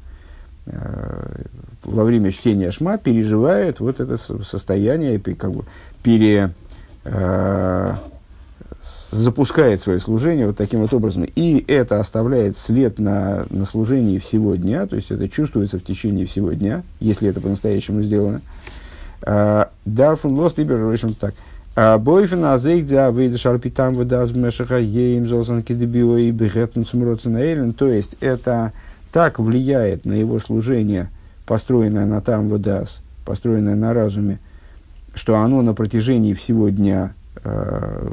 во 1.83 2.03
время 2.03 2.31
чтения 2.31 2.71
шма 2.71 2.97
переживает 2.97 3.79
вот 3.79 3.99
это 3.99 4.17
состояние, 4.17 5.19
как 5.19 5.51
бы 5.51 5.63
пере, 6.01 6.53
запускает 9.15 9.81
свое 9.81 9.99
служение 9.99 10.47
вот 10.47 10.57
таким 10.57 10.81
вот 10.81 10.93
образом. 10.93 11.25
И 11.35 11.63
это 11.67 11.99
оставляет 11.99 12.57
след 12.57 12.99
на, 12.99 13.45
на 13.49 13.65
служении 13.65 14.19
всего 14.19 14.55
дня, 14.55 14.85
то 14.85 14.95
есть 14.95 15.11
это 15.11 15.27
чувствуется 15.29 15.79
в 15.79 15.83
течение 15.83 16.25
всего 16.25 16.53
дня, 16.53 16.83
если 16.99 17.29
это 17.29 17.41
по-настоящему 17.41 18.01
сделано. 18.01 18.41
А, 19.21 19.69
Дарфун 19.85 20.33
лос 20.33 20.53
либер, 20.57 20.81
общем, 20.85 21.13
так. 21.13 21.33
А, 21.75 21.97
Бойфен 21.97 22.45
азейк 22.45 22.87
да 22.87 23.11
выйдет 23.11 23.39
шарпитам 23.39 23.95
выдаст 23.95 24.33
мешаха 24.35 24.77
ейм 24.77 25.27
золсан 25.27 25.61
кидебио 25.63 26.17
и 26.17 26.31
бегетн 26.31 26.83
цумроцен 26.83 27.73
То 27.73 27.87
есть 27.87 28.15
это 28.21 28.71
так 29.11 29.39
влияет 29.39 30.05
на 30.05 30.13
его 30.13 30.39
служение, 30.39 31.09
построенное 31.45 32.05
на 32.05 32.21
там 32.21 32.49
выдаст, 32.49 33.01
построенное 33.25 33.75
на 33.75 33.93
разуме, 33.93 34.39
что 35.13 35.37
оно 35.37 35.61
на 35.61 35.73
протяжении 35.73 36.33
всего 36.33 36.69
дня 36.69 37.13
э, 37.43 38.11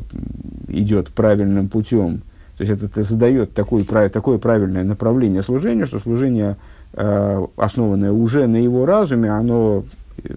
идет 0.68 1.08
правильным 1.08 1.68
путем, 1.68 2.22
то 2.56 2.64
есть 2.64 2.82
это, 2.82 3.02
задает 3.02 3.54
такой, 3.54 3.84
такое 3.84 4.38
правильное 4.38 4.84
направление 4.84 5.42
служения, 5.42 5.84
что 5.84 5.98
служение, 5.98 6.56
э, 6.92 7.46
основанное 7.56 8.12
уже 8.12 8.46
на 8.46 8.56
его 8.56 8.84
разуме, 8.84 9.30
оно 9.30 9.84
э, 10.22 10.32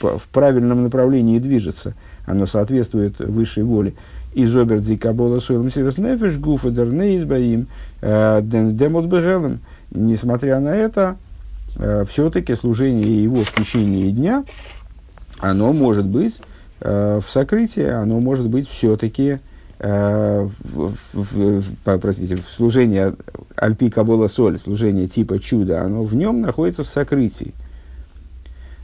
в 0.00 0.28
правильном 0.32 0.82
направлении 0.82 1.38
движется, 1.38 1.94
оно 2.26 2.46
соответствует 2.46 3.18
высшей 3.20 3.62
воле. 3.62 3.94
Из 4.34 4.54
обердзи 4.54 4.96
кабола 4.96 5.38
сорм 5.38 5.70
сирос 5.70 5.96
нефеш 5.96 6.36
гуфа 6.36 6.70
дерне 6.70 7.16
избаим 7.16 7.68
э, 8.02 8.40
демот 8.42 9.06
бегелем. 9.06 9.60
Несмотря 9.92 10.60
на 10.60 10.74
это, 10.74 11.16
все-таки 12.06 12.54
служение 12.54 13.22
его 13.22 13.44
в 13.44 13.52
течение 13.52 14.10
дня, 14.10 14.44
оно 15.38 15.72
может 15.72 16.04
быть 16.04 16.40
в 16.80 17.24
сокрытии, 17.28 17.86
оно 17.86 18.20
может 18.20 18.48
быть 18.48 18.68
все-таки 18.68 19.38
э, 19.78 20.48
простите, 21.84 22.36
в 22.36 22.44
служение 22.56 23.14
Альпи 23.56 23.90
Кабола 23.90 24.28
Соль, 24.28 24.58
служение 24.58 25.08
типа 25.08 25.38
чуда, 25.38 25.82
оно 25.82 26.02
в 26.02 26.14
нем 26.14 26.40
находится 26.40 26.84
в 26.84 26.88
сокрытии. 26.88 27.54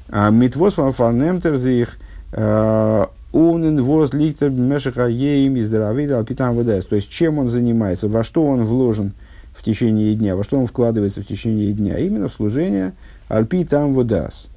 А 0.09 0.31
Митвос 0.31 0.75
фанемтерзих 0.75 1.97
э, 2.33 3.07
унен 3.33 3.83
воз 3.83 4.13
литер 4.13 4.51
мешаха 4.51 5.07
еим 5.07 5.57
из 5.57 5.69
здравида 5.69 6.19
алпитам 6.19 6.55
ВДС. 6.59 6.85
То 6.87 6.97
есть, 6.97 7.09
чем 7.09 7.39
он 7.39 7.49
занимается, 7.49 8.09
во 8.09 8.23
что 8.23 8.45
он 8.47 8.65
вложен 8.65 9.13
в 9.55 9.63
течение 9.63 10.15
дня, 10.15 10.37
во 10.37 10.45
что 10.45 10.59
он 10.59 10.67
вкладывается 10.67 11.23
в 11.23 11.27
течение 11.27 11.73
дня. 11.73 11.99
Именно 11.99 12.29
в 12.29 12.35
служение 12.35 12.93
альпи 13.29 13.65
там 13.65 13.95
ВДС. 13.95 14.49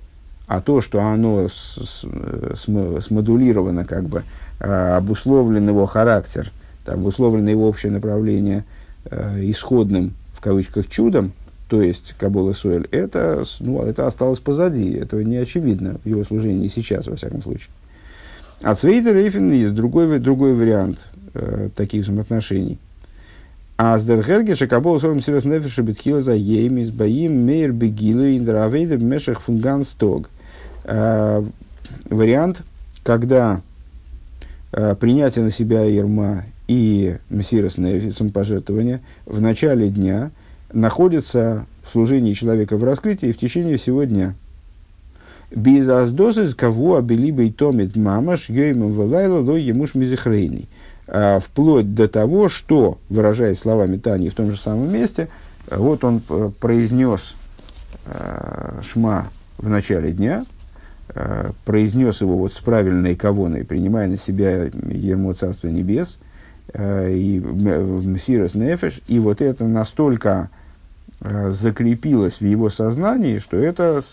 А 0.48 0.62
то, 0.62 0.82
что 0.82 1.02
оно 1.02 1.48
с, 1.48 2.06
с, 2.06 3.02
смодулировано, 3.02 3.86
как 3.86 4.04
бы, 4.04 4.24
Э, 4.60 4.96
обусловлен 4.96 5.68
его 5.68 5.86
характер, 5.86 6.50
обусловлено 6.86 7.50
его 7.50 7.68
общее 7.68 7.92
направление 7.92 8.64
э, 9.06 9.42
исходным, 9.44 10.14
в 10.34 10.40
кавычках, 10.40 10.88
чудом, 10.88 11.34
то 11.68 11.82
есть 11.82 12.16
Кабола 12.18 12.54
Суэль, 12.54 12.88
это, 12.92 13.44
ну, 13.60 13.82
это 13.82 14.08
осталось 14.08 14.40
позади, 14.40 14.94
это 14.94 15.22
не 15.24 15.36
очевидно 15.36 15.98
в 16.04 16.08
его 16.08 16.24
служении 16.24 16.70
сейчас, 16.70 17.08
во 17.08 17.18
всяком 17.18 17.44
случае. 17.44 17.68
А 18.62 18.76
Цвейдер 18.76 19.18
Эйфен 19.18 19.52
есть 19.52 19.76
другой, 19.76 20.20
другой 20.20 20.54
вариант 20.54 21.00
э, 21.34 21.70
таких 21.76 22.04
взаимоотношений. 22.04 22.80
А 23.78 23.98
с 23.98 24.06
Дергергеша 24.06 24.68
Кабола 24.68 25.00
Суэль 25.00 25.18
Мсирас 25.18 25.44
Нефеша 25.44 25.82
Бетхила 25.82 26.22
за 26.22 26.34
Еймис 26.34 26.92
Баим 26.92 27.46
Мейр 27.46 27.74
Бегилу 27.74 28.24
Индравейдер 28.24 29.00
Мешах 29.00 29.42
Фунганстог. 29.42 30.30
Э, 30.86 31.44
вариант, 32.10 32.64
когда 33.04 33.62
Э, 34.78 34.94
принятие 34.94 35.46
на 35.46 35.52
себя 35.52 35.86
ерма 35.86 36.44
и 36.68 37.16
мессирос 37.30 37.78
самопожертвования 38.14 39.00
в 39.26 39.40
начале 39.40 39.88
дня 39.88 40.32
находится 40.74 41.66
в 41.86 41.94
служении 41.94 42.34
человека 42.34 42.76
в 42.76 42.84
раскрытии 42.84 43.32
в 43.32 43.38
течение 43.38 43.78
всего 43.78 44.04
дня. 44.04 44.36
Без 45.50 45.88
аздозы 45.88 46.54
кого 46.54 46.98
обелибой 46.98 47.54
томит 47.54 47.96
мамаш 47.96 48.50
йоймом 48.50 48.92
валайла 48.92 49.40
ло 49.40 49.56
емуш 49.56 49.96
мизихрейный. 49.96 50.68
А, 51.08 51.40
вплоть 51.40 51.96
до 51.96 52.10
того, 52.10 52.50
что, 52.50 52.98
выражаясь 53.08 53.60
словами 53.60 53.96
Тани 53.96 54.28
в 54.28 54.34
том 54.34 54.52
же 54.52 54.58
самом 54.58 54.92
месте, 54.92 55.30
вот 55.72 56.04
он 56.04 56.22
э, 56.28 56.52
произнес 56.60 57.36
э, 58.08 58.82
шма 58.84 59.30
в 59.58 59.70
начале 59.70 60.12
дня, 60.12 60.44
произнес 61.64 62.22
его 62.22 62.38
вот 62.38 62.54
с 62.54 62.60
правильной 62.60 63.16
кавоной, 63.16 63.64
принимая 63.64 64.08
на 64.08 64.18
себя 64.18 64.66
ему 64.66 65.34
Царство 65.34 65.68
Небес 65.68 66.18
э, 66.74 67.14
и 67.14 67.40
Мсирос 67.40 68.54
Нефеш, 68.54 69.02
и 69.08 69.20
вот 69.20 69.42
это 69.42 69.66
настолько 69.66 70.50
э, 71.22 71.52
закрепилось 71.52 72.42
в 72.42 72.46
его 72.46 72.70
сознании, 72.70 73.40
что 73.40 73.56
это, 73.56 74.04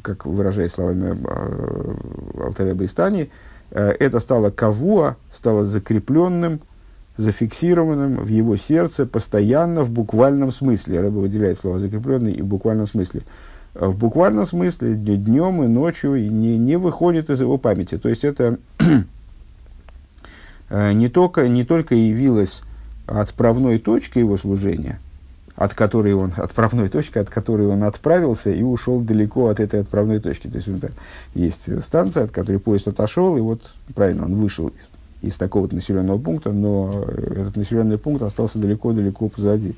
как 0.00 0.24
выражаясь 0.24 0.72
словами 0.72 1.18
Алтаря 2.42 2.74
Байстани, 2.74 3.30
это 3.70 4.20
стало 4.20 4.50
кавуа, 4.50 5.16
стало 5.30 5.64
закрепленным, 5.64 6.60
зафиксированным 7.16 8.16
в 8.16 8.28
его 8.28 8.56
сердце 8.56 9.06
постоянно 9.06 9.82
в 9.82 9.90
буквальном 9.90 10.50
смысле. 10.50 11.00
Рыба 11.00 11.18
выделяет 11.18 11.58
слово 11.58 11.78
закрепленный 11.78 12.32
и 12.32 12.42
в 12.42 12.46
буквальном 12.46 12.86
смысле. 12.86 13.22
Э, 13.74 13.86
в 13.86 13.96
буквальном 13.96 14.46
смысле 14.46 14.94
днем 14.94 15.62
и 15.62 15.66
ночью 15.66 16.14
не, 16.30 16.58
не 16.58 16.76
выходит 16.76 17.30
из 17.30 17.40
его 17.40 17.58
памяти. 17.58 17.98
То 17.98 18.08
есть 18.08 18.24
это 18.24 18.58
э, 20.68 20.92
не 20.92 21.08
только, 21.08 21.48
не 21.48 21.64
только 21.64 21.94
явилось 21.94 22.62
отправной 23.06 23.78
точкой 23.78 24.20
его 24.20 24.36
служения, 24.36 25.00
от 25.56 25.74
которой 25.74 26.14
он, 26.14 26.32
отправной 26.36 26.88
точки, 26.88 27.18
от 27.18 27.30
которой 27.30 27.66
он 27.66 27.84
отправился 27.84 28.50
и 28.50 28.62
ушел 28.62 29.00
далеко 29.00 29.48
от 29.48 29.60
этой 29.60 29.80
отправной 29.80 30.20
точки. 30.20 30.48
То 30.48 30.56
есть, 30.56 30.68
это, 30.68 30.90
есть 31.34 31.82
станция, 31.82 32.24
от 32.24 32.30
которой 32.30 32.58
поезд 32.58 32.88
отошел, 32.88 33.36
и 33.36 33.40
вот, 33.40 33.62
правильно, 33.94 34.26
он 34.26 34.36
вышел 34.36 34.68
из, 34.68 35.30
из 35.30 35.36
такого-то 35.36 35.74
населенного 35.74 36.18
пункта, 36.18 36.52
но 36.52 37.06
этот 37.06 37.56
населенный 37.56 37.96
пункт 37.96 38.22
остался 38.22 38.58
далеко-далеко 38.58 39.28
позади. 39.28 39.74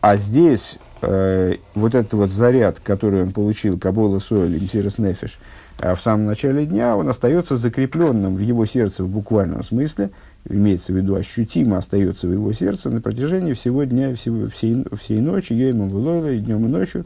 А, 0.00 0.16
здесь 0.16 0.78
э, 1.02 1.54
вот 1.74 1.94
этот 1.94 2.12
вот 2.14 2.30
заряд, 2.30 2.80
который 2.80 3.22
он 3.22 3.32
получил, 3.32 3.78
Кабола 3.78 4.18
Сойль, 4.18 4.62
Мсирос 4.62 4.98
Нефиш, 4.98 5.38
в 5.78 5.98
самом 6.00 6.26
начале 6.26 6.66
дня, 6.66 6.96
он 6.96 7.08
остается 7.08 7.56
закрепленным 7.56 8.34
в 8.34 8.40
его 8.40 8.66
сердце 8.66 9.04
в 9.04 9.08
буквальном 9.08 9.62
смысле– 9.62 10.10
имеется 10.48 10.92
в 10.92 10.96
виду 10.96 11.14
ощутимо 11.14 11.78
остается 11.78 12.26
в 12.26 12.32
его 12.32 12.52
сердце 12.52 12.90
на 12.90 13.00
протяжении 13.00 13.52
всего 13.52 13.84
дня, 13.84 14.14
всего, 14.14 14.48
всей, 14.48 14.84
всей 15.00 15.20
ночи, 15.20 15.52
ему 15.52 15.88
было 15.88 16.30
и 16.30 16.38
днем 16.38 16.66
и 16.66 16.68
ночью, 16.68 17.04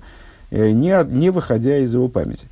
э, 0.51 0.71
не, 0.71 0.95
не 1.11 1.31
выходя 1.31 1.79
из 1.79 1.95
его 1.95 2.09
памяти. 2.09 2.47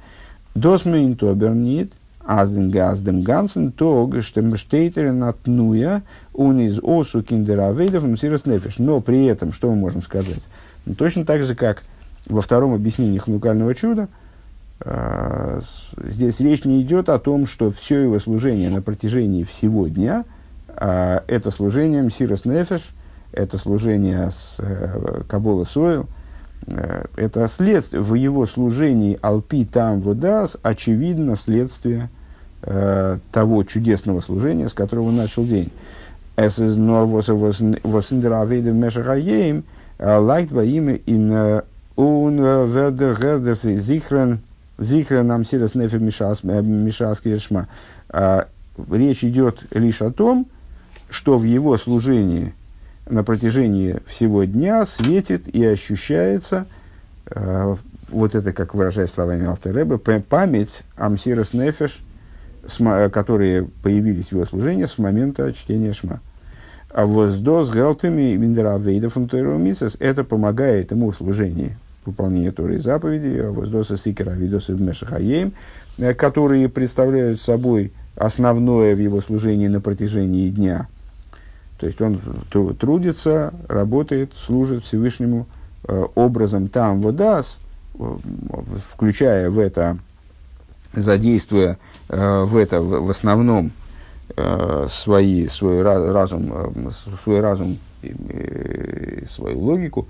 Досмейн 0.54 1.16
тобернит, 1.16 1.92
азден 2.24 3.72
тог, 3.72 4.22
что 4.22 4.56
штейтерен 4.56 5.22
отнуя, 5.24 6.02
он 6.34 6.60
из 6.60 6.78
осу 6.82 7.22
киндеравейдов 7.22 8.04
мсирос 8.04 8.46
нефиш. 8.46 8.78
Но 8.78 9.00
при 9.00 9.24
этом, 9.26 9.52
что 9.52 9.70
мы 9.70 9.76
можем 9.76 10.02
сказать? 10.02 10.48
Ну, 10.86 10.94
точно 10.94 11.24
так 11.24 11.42
же, 11.42 11.54
как 11.54 11.82
во 12.26 12.42
втором 12.42 12.74
объяснении 12.74 13.18
хнукального 13.18 13.74
чуда, 13.74 14.08
э, 14.80 15.60
здесь 16.04 16.40
речь 16.40 16.64
не 16.64 16.82
идет 16.82 17.08
о 17.08 17.18
том, 17.18 17.46
что 17.46 17.70
все 17.70 18.00
его 18.00 18.18
служение 18.18 18.70
на 18.70 18.82
протяжении 18.82 19.44
всего 19.44 19.88
дня– 19.88 20.24
а, 20.76 21.22
это 21.26 21.50
служение 21.50 22.02
Мсирос 22.02 22.44
Нефеш, 22.46 22.90
это 23.32 23.58
служение 23.58 24.30
с 24.30 24.56
э, 24.58 25.22
Кабола 25.28 25.64
Сою, 25.64 26.02
э, 26.02 26.06
это 26.66 27.48
следствие, 27.48 28.02
в 28.02 28.14
его 28.14 28.46
служении 28.46 29.18
Алпи 29.22 29.64
там 29.64 30.00
водас, 30.00 30.56
очевидно, 30.62 31.36
следствие 31.36 32.10
э, 32.62 33.18
того 33.32 33.64
чудесного 33.64 34.20
служения, 34.20 34.68
с 34.68 34.74
которого 34.74 35.10
начал 35.10 35.44
день. 35.44 35.70
Es 36.36 36.58
ist 36.58 36.76
nur, 36.76 37.12
was 37.12 37.28
in 38.12 38.20
der 38.20 38.32
Avede 38.32 38.72
Meshachayim, 38.72 39.64
leicht 39.98 40.52
bei 40.52 40.64
ihm 40.64 40.88
in 40.88 41.62
Мишас 46.84 47.20
Киршма. 47.20 47.68
Речь 48.90 49.24
идет 49.24 49.66
лишь 49.72 50.00
о 50.00 50.10
том, 50.10 50.46
что 51.10 51.36
в 51.36 51.44
его 51.44 51.76
служении 51.76 52.54
на 53.10 53.24
протяжении 53.24 53.96
всего 54.06 54.44
дня 54.44 54.84
светит 54.86 55.48
и 55.48 55.64
ощущается, 55.64 56.66
э, 57.26 57.76
вот 58.08 58.34
это, 58.34 58.52
как 58.52 58.74
выражает 58.74 59.10
словами 59.10 59.46
Алтереба, 59.46 59.98
память 59.98 60.84
Амсирос 60.96 61.52
Нефеш, 61.52 62.00
которые 63.12 63.68
появились 63.82 64.28
в 64.28 64.32
его 64.32 64.44
служении 64.44 64.84
с 64.84 64.98
момента 64.98 65.52
чтения 65.52 65.92
Шма. 65.92 66.20
А 66.90 67.06
воздос 67.06 67.70
галтами 67.70 68.36
виндеравейда 68.36 69.10
фунтуэрумисас, 69.10 69.96
это 70.00 70.24
помогает 70.24 70.90
ему 70.90 71.10
в 71.10 71.16
служении 71.16 71.76
выполнения 72.04 72.50
Торы 72.50 72.76
и 72.76 72.78
заповедей, 72.78 73.46
а 73.46 73.52
воздоса 73.52 73.96
сикера 73.96 74.30
видоса 74.30 74.72
Мешахаем, 74.72 75.52
э, 75.98 76.14
которые 76.14 76.68
представляют 76.68 77.40
собой 77.40 77.92
основное 78.16 78.94
в 78.94 78.98
его 78.98 79.20
служении 79.20 79.68
на 79.68 79.80
протяжении 79.80 80.48
дня– 80.50 80.88
то 81.80 81.86
есть 81.86 82.00
он 82.02 82.20
трудится, 82.78 83.54
работает, 83.66 84.32
служит 84.36 84.84
Всевышнему 84.84 85.46
э, 85.88 86.04
образом. 86.14 86.68
Там 86.68 87.00
водас, 87.00 87.58
э, 87.98 88.16
включая 88.86 89.48
в 89.48 89.58
это, 89.58 89.96
задействуя 90.92 91.78
э, 92.10 92.44
в 92.44 92.54
это 92.56 92.82
в, 92.82 93.08
основном 93.08 93.72
свои, 94.88 95.48
свой 95.48 95.82
разум, 95.82 96.52
свой 97.24 97.40
разум 97.40 97.78
свою 99.26 99.58
логику, 99.58 100.06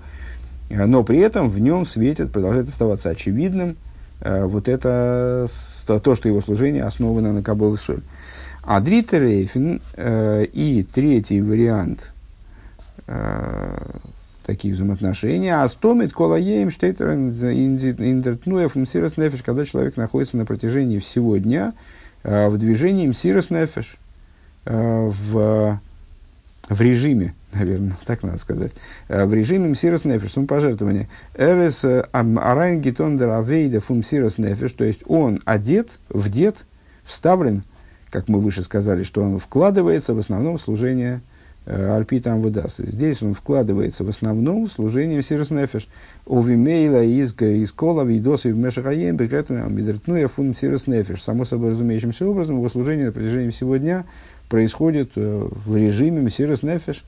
но 0.69 1.03
при 1.03 1.19
этом 1.19 1.49
в 1.49 1.57
нем 1.57 1.87
светит, 1.87 2.31
продолжает 2.31 2.69
оставаться 2.69 3.09
очевидным 3.09 3.77
вот 4.23 4.67
это, 4.67 5.47
то, 5.87 6.15
что 6.15 6.29
его 6.29 6.39
служение 6.39 6.83
основано 6.83 7.33
на 7.33 7.41
Кабол 7.41 7.75
А 8.63 8.79
Дриттерейфен 8.79 9.81
э, 9.95 10.45
и 10.45 10.83
третий 10.83 11.41
вариант 11.41 12.11
э, 13.07 13.77
таких 14.45 14.75
взаимоотношений, 14.75 15.49
а 15.49 15.67
стомит 15.67 16.13
колаеем 16.13 16.69
штейтерен 16.69 17.31
индертнуев 17.31 18.75
мсирос 18.75 19.17
нефеш, 19.17 19.41
когда 19.41 19.65
человек 19.65 19.97
находится 19.97 20.37
на 20.37 20.45
протяжении 20.45 20.99
всего 20.99 21.37
дня 21.37 21.73
э, 22.23 22.49
в 22.49 22.57
движении 22.57 23.07
мсирос 23.07 23.49
нефеш, 23.49 23.97
э, 24.65 25.09
в, 25.09 25.79
в 26.69 26.81
режиме, 26.81 27.33
наверное, 27.53 27.97
так 28.05 28.21
надо 28.21 28.37
сказать, 28.37 28.73
э, 29.07 29.25
в 29.25 29.33
режиме 29.33 29.69
мсирос 29.69 30.05
нефеш, 30.05 30.33
самопожертвования. 30.33 31.09
Эрес 31.35 31.83
э, 31.83 32.01
арайн 32.11 32.79
гитондер 32.79 33.29
авейда 33.29 33.79
фум 33.79 33.99
мсирос 33.99 34.37
нефеш, 34.37 34.73
то 34.73 34.83
есть 34.83 35.01
он 35.07 35.41
одет, 35.45 35.97
вдет, 36.09 36.57
вставлен 37.05 37.63
как 38.11 38.27
мы 38.27 38.39
выше 38.39 38.61
сказали, 38.61 39.03
что 39.03 39.23
он 39.23 39.39
вкладывается 39.39 40.13
в 40.13 40.19
основном 40.19 40.57
в 40.57 40.61
служение 40.61 41.21
э, 41.65 41.95
Альпитам 41.95 42.41
выдаст. 42.41 42.79
Здесь 42.79 43.23
он 43.23 43.33
вкладывается 43.33 44.03
в 44.03 44.09
основном 44.09 44.67
в 44.67 44.71
служение 44.71 45.23
Сирос 45.23 45.49
Нефеш. 45.49 45.87
Овимейла 46.27 47.03
из 47.03 47.33
из 47.41 47.71
кола 47.71 48.03
видосы 48.03 48.53
в 48.53 48.57
Мешахаем, 48.57 49.15
бекретну 49.15 50.27
фун 50.27 50.55
Сирос 50.55 50.87
Нефеш. 50.87 51.21
Само 51.23 51.45
собой 51.45 51.71
разумеющимся 51.71 52.27
образом, 52.27 52.57
его 52.57 52.69
служение 52.69 53.07
на 53.07 53.11
протяжении 53.13 53.51
всего 53.51 53.77
дня 53.77 54.03
происходит 54.49 55.11
э, 55.15 55.47
в 55.65 55.75
режиме 55.75 56.29
Сирос 56.29 56.63
Нефеш. 56.63 57.05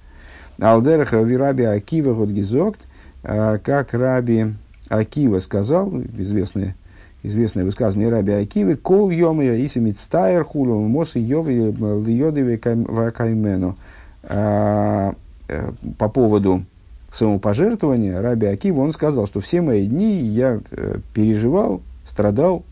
Алдераха 0.60 1.22
вираби 1.22 1.64
Акива 1.64 2.14
Годгизокт, 2.14 2.80
э, 3.24 3.60
как 3.62 3.94
Раби 3.94 4.54
Акива 4.88 5.40
сказал, 5.40 5.92
известный 6.18 6.76
известное 7.24 7.64
высказывание 7.64 8.10
Раби 8.10 8.34
Акивы, 8.34 8.76
«Кол 8.76 9.10
йомия 9.10 9.66
иси 9.66 9.80
мицтайр 9.80 10.44
хулю 10.44 10.80
мосы 10.82 11.20
йови 11.20 11.74
льодове 11.74 12.60
вакаймену». 12.64 13.78
А, 14.24 15.16
э, 15.48 15.72
по 15.98 16.10
поводу 16.10 16.64
самопожертвования 17.12 18.22
Раби 18.22 18.48
Акива, 18.48 18.82
он 18.82 18.94
сказал, 18.94 19.26
что 19.26 19.40
все 19.40 19.62
мои 19.62 19.88
дни 19.88 20.22
я 20.22 20.60
э, 20.72 20.98
переживал, 21.14 21.82
страдал, 22.06 22.64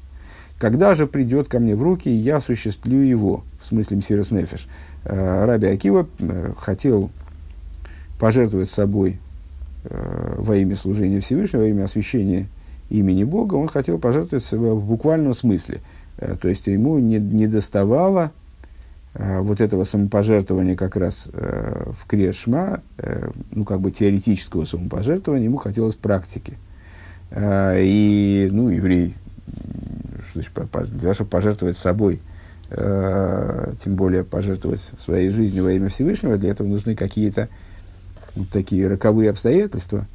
когда 0.59 0.95
же 0.95 1.07
придет 1.07 1.47
ко 1.47 1.59
мне 1.59 1.75
в 1.75 1.81
руки, 1.81 2.09
я 2.09 2.37
осуществлю 2.37 2.99
его, 2.99 3.43
в 3.61 3.67
смысле 3.67 3.97
Мсирос 3.97 4.31
Нефеш. 4.31 4.67
А, 5.05 5.45
Раби 5.45 5.67
Акива 5.67 6.07
э, 6.19 6.51
хотел 6.57 7.09
пожертвовать 8.19 8.69
собой 8.69 9.19
во 10.37 10.55
имя 10.57 10.75
служения 10.75 11.21
Всевышнего, 11.21 11.61
во 11.61 11.67
имя 11.67 11.85
освящения 11.85 12.45
имени 12.91 13.23
Бога, 13.23 13.55
он 13.55 13.67
хотел 13.67 13.97
пожертвовать 13.97 14.51
в 14.51 14.85
буквальном 14.85 15.33
смысле. 15.33 15.79
Э, 16.17 16.35
то 16.39 16.47
есть 16.47 16.67
ему 16.67 16.99
не, 16.99 17.17
не 17.17 17.47
доставало 17.47 18.31
э, 19.13 19.39
вот 19.39 19.61
этого 19.61 19.85
самопожертвования 19.85 20.75
как 20.75 20.95
раз 20.95 21.27
э, 21.33 21.91
в 21.99 22.05
Крешма, 22.07 22.81
ну, 23.51 23.65
как 23.65 23.81
бы 23.81 23.91
теоретического 23.91 24.65
самопожертвования, 24.65 25.45
ему 25.45 25.57
хотелось 25.57 25.95
практики. 25.95 26.57
И, 27.33 28.49
ну, 28.51 28.69
еврей, 28.69 29.15
что 30.29 30.41
значит, 30.41 30.51
для 30.91 31.01
того, 31.01 31.13
чтобы 31.13 31.29
пожертвовать 31.29 31.77
собой, 31.77 32.19
тем 32.69 33.95
более 33.95 34.25
пожертвовать 34.25 34.81
своей 34.99 35.29
жизнью 35.29 35.63
во 35.63 35.71
имя 35.71 35.87
Всевышнего, 35.87 36.37
для 36.37 36.51
этого 36.51 36.67
нужны 36.67 36.93
какие-то 36.95 37.47
вот 38.35 38.49
такие 38.49 38.87
роковые 38.87 39.29
обстоятельства, 39.29 40.05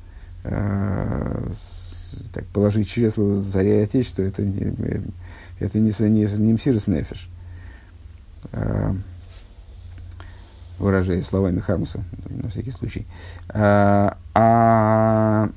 так, 2.33 2.47
положить 2.47 2.89
чресло 2.89 3.35
заря 3.35 3.83
Отечества, 3.83 4.23
это 4.23 4.43
не, 4.43 4.75
это 5.59 5.79
не, 5.79 5.93
не, 6.09 6.39
не 6.39 6.53
мсирос 6.53 6.87
нефиш. 6.87 7.29
А, 8.53 8.95
выражаясь 10.79 11.27
словами 11.27 11.61
Хармуса, 11.61 12.03
на 12.29 12.49
всякий 12.51 12.71
случай. 12.71 13.07
А, 13.49 14.17
а, 14.35 15.49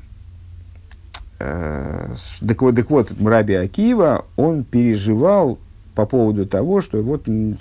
а, 1.39 2.12
так, 2.47 2.62
вот, 2.62 2.75
так 2.75 2.89
вот, 2.89 3.12
Раби 3.21 3.53
Акива, 3.53 4.25
он 4.35 4.63
переживал 4.63 5.59
по 5.95 6.05
поводу 6.05 6.45
того, 6.45 6.79
что 6.79 7.01
вот 7.01 7.27
он 7.27 7.57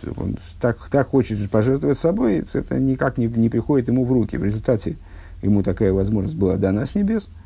так, 0.60 0.88
так 0.90 1.08
хочет 1.08 1.50
пожертвовать 1.50 1.98
собой, 1.98 2.44
это 2.52 2.78
никак 2.78 3.18
не, 3.18 3.26
не 3.26 3.48
приходит 3.48 3.88
ему 3.88 4.04
в 4.04 4.12
руки. 4.12 4.36
В 4.36 4.44
результате 4.44 4.96
ему 5.42 5.62
такая 5.62 5.92
возможность 5.92 6.36
была 6.36 6.56
дана 6.56 6.86
с 6.86 6.94
небес– 6.94 7.28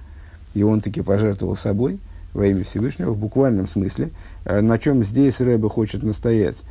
и 0.55 0.63
он 0.63 0.81
таки 0.81 1.01
пожертвовал 1.03 1.57
собой 1.57 1.99
во 2.33 2.47
имя 2.47 2.65
Всевышнего 2.65 3.13
в 3.13 3.19
буквальном 3.19 3.67
смысле. 3.67 4.11
Э, 4.45 4.61
на 4.61 4.79
чем 4.79 5.05
здесь 5.05 5.41
Рэбе 5.41 5.69
хочет 5.69 6.03
настоять? 6.03 6.63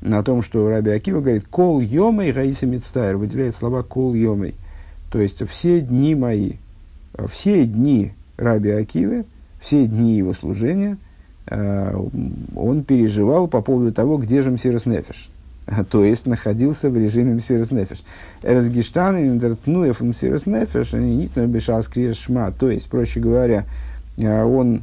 На 0.00 0.22
том, 0.22 0.42
что 0.42 0.68
Раби 0.68 0.90
Акива 0.90 1.20
говорит 1.20 1.46
«кол 1.48 1.80
йомей 1.80 2.32
гаиса 2.32 2.66
мицтайр», 2.66 3.16
выделяет 3.16 3.54
слова 3.54 3.82
«кол 3.82 4.14
йомей». 4.14 4.54
То 5.10 5.20
есть 5.20 5.46
все 5.48 5.80
дни 5.80 6.14
мои, 6.14 6.54
все 7.28 7.66
дни 7.66 8.12
Раби 8.38 8.70
Акивы, 8.70 9.26
все 9.60 9.86
дни 9.86 10.16
его 10.16 10.32
служения, 10.32 10.96
э, 11.46 11.94
он 12.56 12.84
переживал 12.84 13.46
по 13.46 13.60
поводу 13.60 13.92
того, 13.92 14.16
где 14.16 14.40
же 14.40 14.50
Мсирос 14.50 14.86
Нефеш. 14.86 15.28
То 15.90 16.04
есть 16.04 16.26
находился 16.26 16.90
в 16.90 16.96
режиме 16.96 17.34
Мсирос 17.34 17.70
Нефеш. 17.70 18.02
Разгиштан 18.42 19.16
и 19.18 19.26
Индертнуев 19.26 20.00
Мсирос 20.00 20.46
Нефеш, 20.46 20.94
они 20.94 21.30
не 21.34 21.46
бешал 21.46 21.82
шма. 21.82 22.52
То 22.52 22.70
есть, 22.70 22.88
проще 22.88 23.20
говоря, 23.20 23.64
э, 24.16 24.42
он 24.42 24.82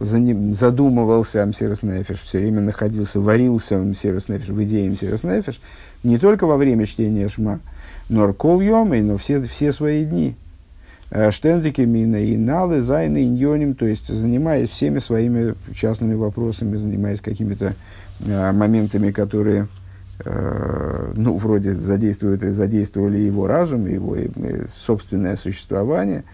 задумывался 0.00 1.42
о 1.42 1.46
Мсирос 1.46 1.82
Нефеш, 1.82 2.20
все 2.20 2.38
время 2.38 2.62
находился, 2.62 3.20
варился 3.20 3.78
в 3.78 3.86
Мсирос 3.86 4.28
Нефеш, 4.28 4.48
в 4.48 4.62
идее 4.62 4.90
Мсирос 4.90 5.24
Нефеш, 5.24 5.60
не 6.02 6.18
только 6.18 6.46
во 6.46 6.56
время 6.56 6.86
чтения 6.86 7.28
Шма, 7.28 7.60
но 8.08 8.32
кол 8.32 8.60
но 8.60 9.16
все, 9.18 9.42
все 9.42 9.72
свои 9.72 10.04
дни. 10.04 10.36
Э, 11.10 11.30
Штензики, 11.30 11.82
мина 11.82 12.16
и 12.16 12.36
налы, 12.36 12.80
зайны, 12.80 13.24
иньоним, 13.24 13.74
то 13.74 13.84
есть 13.84 14.08
занимаясь 14.08 14.70
всеми 14.70 15.00
своими 15.00 15.54
частными 15.74 16.14
вопросами, 16.14 16.76
занимаясь 16.76 17.20
какими-то 17.20 17.74
э, 18.20 18.52
моментами, 18.52 19.10
которые, 19.10 19.66
э, 20.24 21.12
ну, 21.14 21.36
вроде 21.38 21.74
задействуют, 21.74 22.42
задействовали 22.42 23.18
его 23.18 23.46
разум, 23.46 23.86
его 23.86 24.16
э, 24.16 24.66
собственное 24.68 25.36
существование, 25.36 26.24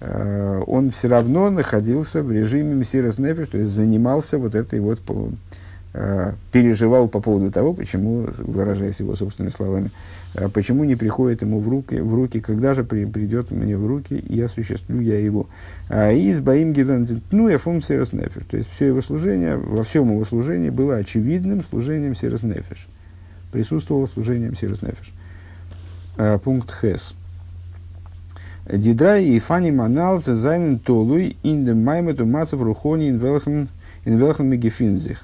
э, 0.00 0.62
он 0.66 0.90
все 0.90 1.08
равно 1.08 1.50
находился 1.50 2.22
в 2.22 2.32
режиме 2.32 2.74
Мессирос 2.74 3.18
Нефиш, 3.18 3.48
то 3.48 3.58
есть 3.58 3.70
занимался 3.70 4.38
вот 4.38 4.54
этой 4.54 4.80
вот, 4.80 5.00
э, 5.94 6.32
переживал 6.52 7.08
по 7.08 7.20
поводу 7.20 7.50
того, 7.50 7.72
почему, 7.72 8.26
выражаясь 8.38 9.00
его 9.00 9.16
собственными 9.16 9.52
словами, 9.52 9.90
а 10.34 10.48
почему 10.48 10.84
не 10.84 10.96
приходит 10.96 11.42
ему 11.42 11.60
в 11.60 11.68
руки, 11.68 11.96
в 11.96 12.12
руки 12.14 12.40
когда 12.40 12.74
же 12.74 12.82
при, 12.82 13.04
придет 13.04 13.50
мне 13.52 13.76
в 13.78 13.86
руки 13.86 14.14
и 14.14 14.40
осуществлю 14.40 15.00
я 15.00 15.20
его. 15.20 15.46
А 15.88 16.10
из 16.10 16.40
Баим 16.40 16.74
ну 17.30 17.48
я 17.48 17.58
фум 17.58 17.80
Серос 17.80 18.12
Нефиш. 18.12 18.42
То 18.50 18.56
есть 18.56 18.68
все 18.74 18.86
его 18.86 19.00
служение, 19.00 19.56
во 19.56 19.84
всем 19.84 20.10
его 20.10 20.24
служении 20.24 20.70
было 20.70 20.96
очевидным 20.96 21.62
служением 21.62 22.16
Серос 22.16 22.42
Нефиш. 22.42 22.88
Присутствовало 23.54 24.06
служением 24.06 24.54
Серос 24.54 24.82
Нефиш. 24.82 25.14
А, 26.16 26.38
пункт 26.38 26.74
Хес. 26.80 27.14
Дидрай 28.70 29.24
и 29.24 29.38
фани 29.40 29.70
манал 29.70 30.20
зайнен 30.20 30.78
толуй 30.78 31.36
ин 31.42 31.64
де 31.64 31.72
маймету 31.72 32.26
мацев 32.26 32.60
рухони 32.60 33.08
ин 33.08 33.18
велхан 33.18 33.68
ин 34.04 34.18
велхан 34.18 34.48
мегефинзих. 34.48 35.22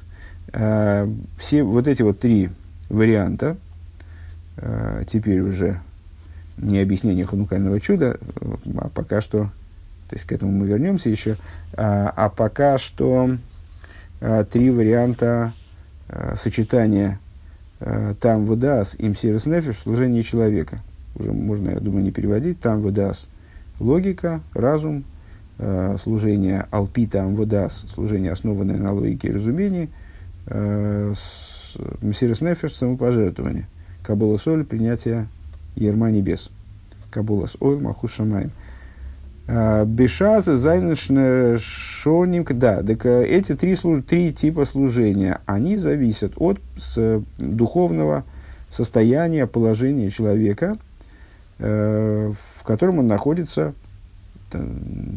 А, 0.52 1.06
все 1.38 1.62
вот 1.62 1.86
эти 1.86 2.02
вот 2.02 2.20
три 2.20 2.48
варианта– 2.88 3.56
Э, 4.62 5.04
теперь 5.08 5.40
уже 5.40 5.80
не 6.58 6.80
объяснение 6.80 7.24
ханукального 7.24 7.80
чуда, 7.80 8.18
а 8.76 8.88
пока 8.90 9.22
что, 9.22 9.44
то 10.08 10.16
есть 10.16 10.26
к 10.26 10.32
этому 10.32 10.52
мы 10.52 10.66
вернемся 10.66 11.08
еще, 11.08 11.36
а, 11.72 12.12
а 12.14 12.28
пока 12.28 12.76
что 12.76 13.30
а, 14.20 14.44
три 14.44 14.70
варианта 14.70 15.54
а, 16.08 16.36
сочетания 16.36 17.18
там 18.20 18.46
выдас 18.46 18.94
им 18.98 19.16
сирос 19.16 19.46
нефиш 19.46 19.78
служение 19.78 20.22
человека. 20.22 20.80
Уже 21.16 21.32
можно, 21.32 21.70
я 21.70 21.80
думаю, 21.80 22.04
не 22.04 22.10
переводить. 22.10 22.60
Там 22.60 22.82
выдас 22.82 23.28
логика, 23.78 24.40
разум, 24.52 25.04
а, 25.58 25.96
служение 25.98 26.66
алпи 26.70 27.06
там 27.06 27.34
выдас, 27.34 27.86
служение, 27.92 28.32
основанное 28.32 28.76
на 28.76 28.92
логике 28.92 29.28
и 29.28 29.32
разумении, 29.32 29.88
Мсирос 32.02 32.40
Нефеш, 32.40 32.74
самопожертвование– 32.74 33.66
Кабула 34.02 34.38
соль, 34.38 34.64
принятие 34.64 35.28
ерма 35.76 36.10
небес. 36.10 36.50
Кабула 37.10 37.46
соль, 37.46 37.80
махус 37.80 38.12
шамаем. 38.12 38.50
А, 39.52 39.84
Бешаза, 39.84 40.56
зайнышне, 40.56 41.58
шоним, 41.58 42.44
да, 42.50 42.82
так 42.82 43.04
э, 43.04 43.26
эти 43.26 43.54
три, 43.56 43.76
три 44.06 44.32
типа 44.32 44.64
служения, 44.64 45.40
они 45.46 45.76
зависят 45.76 46.34
от 46.36 46.60
с, 46.78 47.22
духовного 47.38 48.24
состояния, 48.68 49.46
положения 49.46 50.10
человека, 50.10 50.78
э, 51.58 52.32
в 52.58 52.62
котором 52.64 53.00
он 53.00 53.08
находится 53.08 53.74
э, 54.52 54.64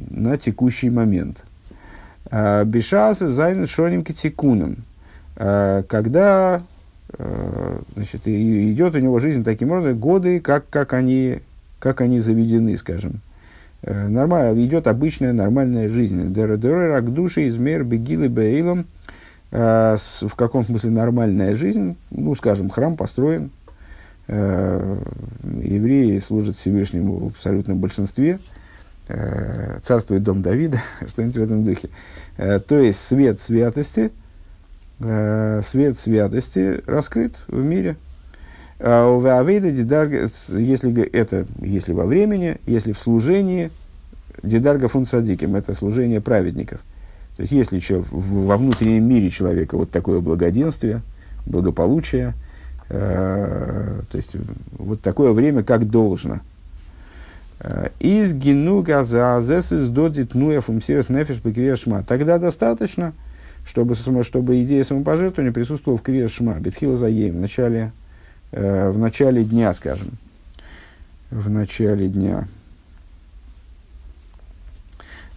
на 0.10 0.38
текущий 0.38 0.90
момент. 0.90 1.44
Бешаза, 2.32 3.28
зайнышне, 3.28 3.68
шоним, 3.68 4.04
тикуном. 4.04 4.78
Когда 5.36 6.64
Э, 7.18 7.80
значит, 7.96 8.28
идет 8.28 8.96
у 8.96 9.00
него 9.00 9.20
жизнь 9.20 9.44
таким 9.44 9.72
образом, 9.72 10.00
годы, 10.00 10.40
как, 10.40 10.70
как, 10.70 10.94
они, 10.94 11.40
как 11.80 12.02
они 12.02 12.20
заведены, 12.20 12.76
скажем. 12.78 13.22
Э, 13.84 14.08
нормально, 14.08 14.66
идет 14.66 14.88
обычная 14.88 15.34
нормальная 15.34 15.88
жизнь. 15.88 16.34
Рак 16.34 17.14
души 17.14 17.48
измер 17.48 17.84
бегилы 17.84 18.28
бейлом. 18.28 18.88
Э, 19.52 19.96
в 20.22 20.36
каком 20.36 20.66
смысле 20.66 20.90
нормальная 20.90 21.54
жизнь? 21.54 21.96
Ну, 22.10 22.36
скажем, 22.36 22.70
храм 22.70 22.98
построен. 22.98 23.52
Евреи 24.26 26.18
служат 26.20 26.56
Всевышнему 26.56 27.18
в 27.18 27.26
абсолютном 27.28 27.80
большинстве. 27.80 28.40
Царствует 29.84 30.24
дом 30.24 30.42
Давида, 30.42 30.82
что-нибудь 31.10 31.36
в 31.36 31.44
этом 31.44 31.66
духе. 31.66 31.90
То 32.38 32.80
есть 32.80 33.06
свет 33.06 33.42
святости– 33.42 34.12
э, 35.00 35.62
свет 35.64 35.98
святости 36.00 36.82
раскрыт 36.86 37.36
в 37.48 37.64
мире. 37.64 37.96
А 38.86 39.08
если 40.50 41.04
это 41.04 41.48
если 41.62 41.94
во 41.94 42.06
времени, 42.06 42.58
если 42.66 42.92
в 42.92 43.00
служении, 43.00 43.72
дидарга 44.44 44.90
фунсадиким, 44.90 45.56
это 45.56 45.74
служение 45.74 46.20
праведников. 46.20 46.82
То 47.38 47.44
есть, 47.44 47.54
если 47.54 47.78
еще 47.78 48.04
во 48.12 48.58
внутреннем 48.58 49.08
мире 49.08 49.30
человека 49.30 49.78
вот 49.78 49.90
такое 49.90 50.20
благоденствие, 50.20 51.00
благополучие, 51.46 52.34
э, 52.90 54.02
то 54.12 54.18
есть, 54.18 54.32
вот 54.78 55.00
такое 55.00 55.32
время, 55.32 55.64
как 55.64 55.90
должно. 55.90 56.42
Э, 57.62 57.88
из 58.02 58.34
генуга 58.34 59.06
за 59.06 59.38
азесис 59.38 59.88
додит 59.88 60.36
нуя 60.36 60.60
фумсирес 60.60 61.08
нефиш 61.08 61.42
Тогда 62.06 62.38
достаточно, 62.38 63.14
чтобы, 63.66 63.96
чтобы 63.96 64.62
идея 64.62 64.84
самопожертвования 64.84 65.54
присутствовала 65.54 65.98
в 65.98 66.02
Крия 66.02 66.28
Шма, 66.28 66.60
Бетхила 66.60 66.98
Заем, 66.98 67.38
в 67.38 67.40
начале, 67.40 67.94
э, 68.54 68.90
в 68.92 68.98
начале 68.98 69.44
дня, 69.44 69.74
скажем. 69.74 70.12
В 71.30 71.50
начале 71.50 72.08
дня. 72.08 72.48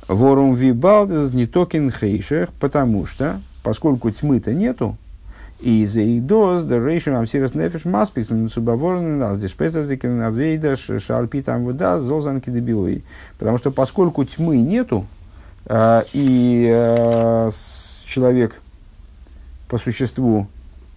Ворум 0.07 0.55
вибалдес 0.55 1.33
не 1.33 1.47
токен 1.47 1.91
хейшех, 1.91 2.53
потому 2.61 3.07
что, 3.07 3.41
поскольку 3.65 4.11
тьмы-то 4.11 4.55
нету, 4.55 4.97
и 5.61 5.87
за 5.87 6.03
идос, 6.03 6.65
да 6.65 6.79
рейшем 6.79 7.17
амсирас 7.17 7.55
нефеш 7.55 7.87
маспик, 7.87 8.29
субаворн, 8.53 9.19
нас 9.19 9.41
дешпецердикен 9.41 10.21
авейда, 10.21 10.77
шарпи 10.77 11.43
там 11.43 11.65
вода, 11.65 11.99
золзанки 11.99 12.51
дебилой. 12.51 13.05
Потому 13.39 13.57
что 13.59 13.71
поскольку 13.71 14.25
тьмы 14.25 14.59
нету, 14.59 15.07
э, 15.65 16.03
и 16.13 16.71
э, 16.71 17.51
человек 18.05 18.61
по 19.69 19.79
существу, 19.79 20.47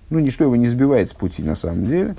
ну, 0.09 0.19
ничто 0.19 0.43
его 0.43 0.55
не 0.55 0.67
сбивает 0.67 1.09
с 1.09 1.13
пути 1.13 1.43
на 1.43 1.55
самом 1.55 1.85
деле. 1.85 2.15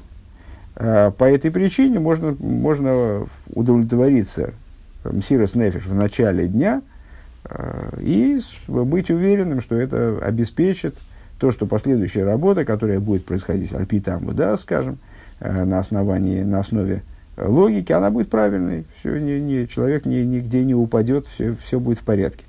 А, 0.77 1.11
по 1.11 1.25
этой 1.25 1.51
причине 1.51 1.99
можно, 1.99 2.37
можно 2.39 3.27
удовлетвориться 3.53 4.55
Мсирос 5.05 5.55
Нефиш 5.55 5.87
в 5.87 5.95
начале 5.95 6.49
дня 6.49 6.83
а, 7.45 7.99
и 8.01 8.39
быть 8.69 9.11
уверенным, 9.11 9.61
что 9.61 9.77
это 9.77 10.19
обеспечит 10.23 10.97
то, 11.39 11.51
что 11.51 11.67
последующая 11.67 12.25
работа, 12.25 12.65
которая 12.65 13.01
будет 13.01 13.25
происходить 13.25 13.73
альпитаму, 13.73 14.33
да, 14.33 14.57
скажем, 14.57 14.99
а, 15.41 15.65
на, 15.65 15.79
основании, 15.79 16.43
на 16.43 16.61
основе 16.61 17.03
логики, 17.37 17.93
она 17.93 18.11
будет 18.11 18.31
правильной. 18.31 18.85
Все, 18.99 19.19
не, 19.19 19.41
не, 19.41 19.69
человек 19.69 20.05
ни, 20.05 20.17
нигде 20.17 20.65
не 20.65 20.75
упадет, 20.75 21.27
все, 21.27 21.57
все 21.65 21.81
будет 21.81 21.99
в 21.99 22.05
порядке. 22.05 22.45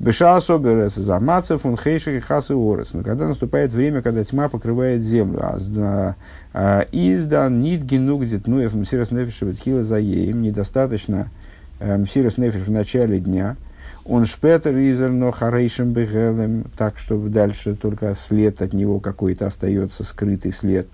Беша 0.00 0.36
особерес 0.36 0.94
замацев 0.94 1.66
он 1.66 1.76
хейших 1.76 2.14
и 2.14 2.20
хасы 2.20 2.54
орес. 2.54 2.90
Но 2.92 3.02
когда 3.02 3.26
наступает 3.26 3.72
время, 3.72 4.00
когда 4.00 4.22
тьма 4.22 4.48
покрывает 4.48 5.02
землю, 5.02 5.40
а, 5.42 6.14
а 6.52 6.86
издан 6.92 7.60
нит 7.60 7.82
генуг 7.82 8.24
детнуев 8.24 8.74
мсирос 8.74 9.10
нефиш 9.10 9.42
хила 9.58 9.82
за 9.82 9.98
им 9.98 10.42
недостаточно 10.42 11.30
э, 11.80 11.96
мсирос 11.96 12.38
нефиш 12.38 12.62
в 12.62 12.70
начале 12.70 13.18
дня, 13.18 13.56
он 14.04 14.26
шпетер 14.26 14.76
изер 14.76 15.10
но 15.10 15.32
харейшем 15.32 15.92
бегелем, 15.92 16.66
так, 16.76 16.96
чтобы 16.98 17.28
дальше 17.28 17.74
только 17.74 18.14
след 18.14 18.62
от 18.62 18.72
него 18.72 19.00
какой-то 19.00 19.48
остается, 19.48 20.04
скрытый 20.04 20.52
след. 20.52 20.86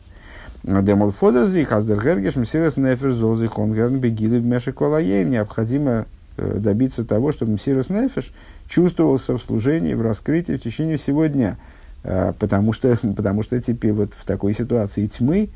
Демол 0.63 1.11
фодерзих, 1.11 1.73
аздергергеш, 1.73 2.37
мсирос 2.37 2.79
нефиш 2.79 3.13
золзих, 3.13 3.59
он 3.59 3.75
герн 3.75 3.99
бегилы 3.99 4.39
в 4.39 4.47
мешеколаем. 4.47 5.31
Необходимо 5.31 6.07
э, 6.39 6.57
добиться 6.59 7.05
того, 7.05 7.33
чтобы 7.33 7.53
мсирос 7.53 7.91
нефиш– 7.91 8.33
чувствовался 8.69 9.37
в 9.37 9.43
служении, 9.43 9.95
в 9.95 10.03
раскрытии 10.03 10.57
в 10.57 10.63
течение 10.63 10.97
всего 10.97 11.27
дня. 11.27 11.57
А, 12.05 12.33
потому 12.39 12.73
что, 12.73 12.97
потому 13.17 13.43
что 13.43 13.61
теперь 13.61 13.93
вот 13.93 14.11
в 14.13 14.25
такой 14.25 14.55
ситуации 14.55 15.07
тьмы 15.07 15.51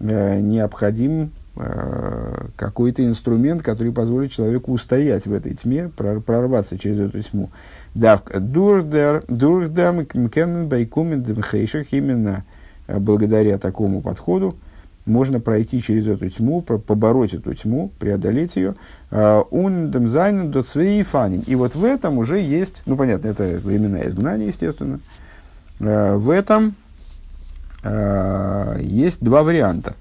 э, 0.00 0.40
необходим 0.40 1.30
э, 1.56 2.46
какой-то 2.56 3.04
инструмент, 3.04 3.62
который 3.62 3.92
позволит 3.92 4.32
человеку 4.32 4.72
устоять 4.72 5.26
в 5.26 5.32
этой 5.32 5.54
тьме, 5.54 5.88
прорваться 5.88 6.78
через 6.78 6.98
эту 6.98 7.22
тьму. 7.22 7.50
Давка 7.94 8.40
дурдам 8.40 10.06
байкумен 10.68 11.24
именно 11.92 12.44
благодаря 12.86 13.58
такому 13.58 14.02
подходу, 14.02 14.56
можно 15.06 15.38
пройти 15.38 15.82
через 15.82 16.06
эту 16.06 16.28
тьму, 16.30 16.62
побороть 16.62 17.34
эту 17.34 17.54
тьму, 17.54 17.90
преодолеть 17.98 18.56
ее. 18.56 18.74
Ундем 19.10 20.08
зайнен 20.08 20.50
до 20.50 20.62
фаним. 20.62 21.42
И 21.46 21.54
вот 21.54 21.74
в 21.74 21.84
этом 21.84 22.18
уже 22.18 22.40
есть, 22.40 22.82
ну 22.86 22.96
понятно, 22.96 23.28
это 23.28 23.60
временное 23.62 24.08
изгнание, 24.08 24.48
естественно. 24.48 25.00
В 25.78 26.30
этом 26.30 26.74
есть 28.80 29.22
два 29.22 29.42
варианта. 29.42 29.94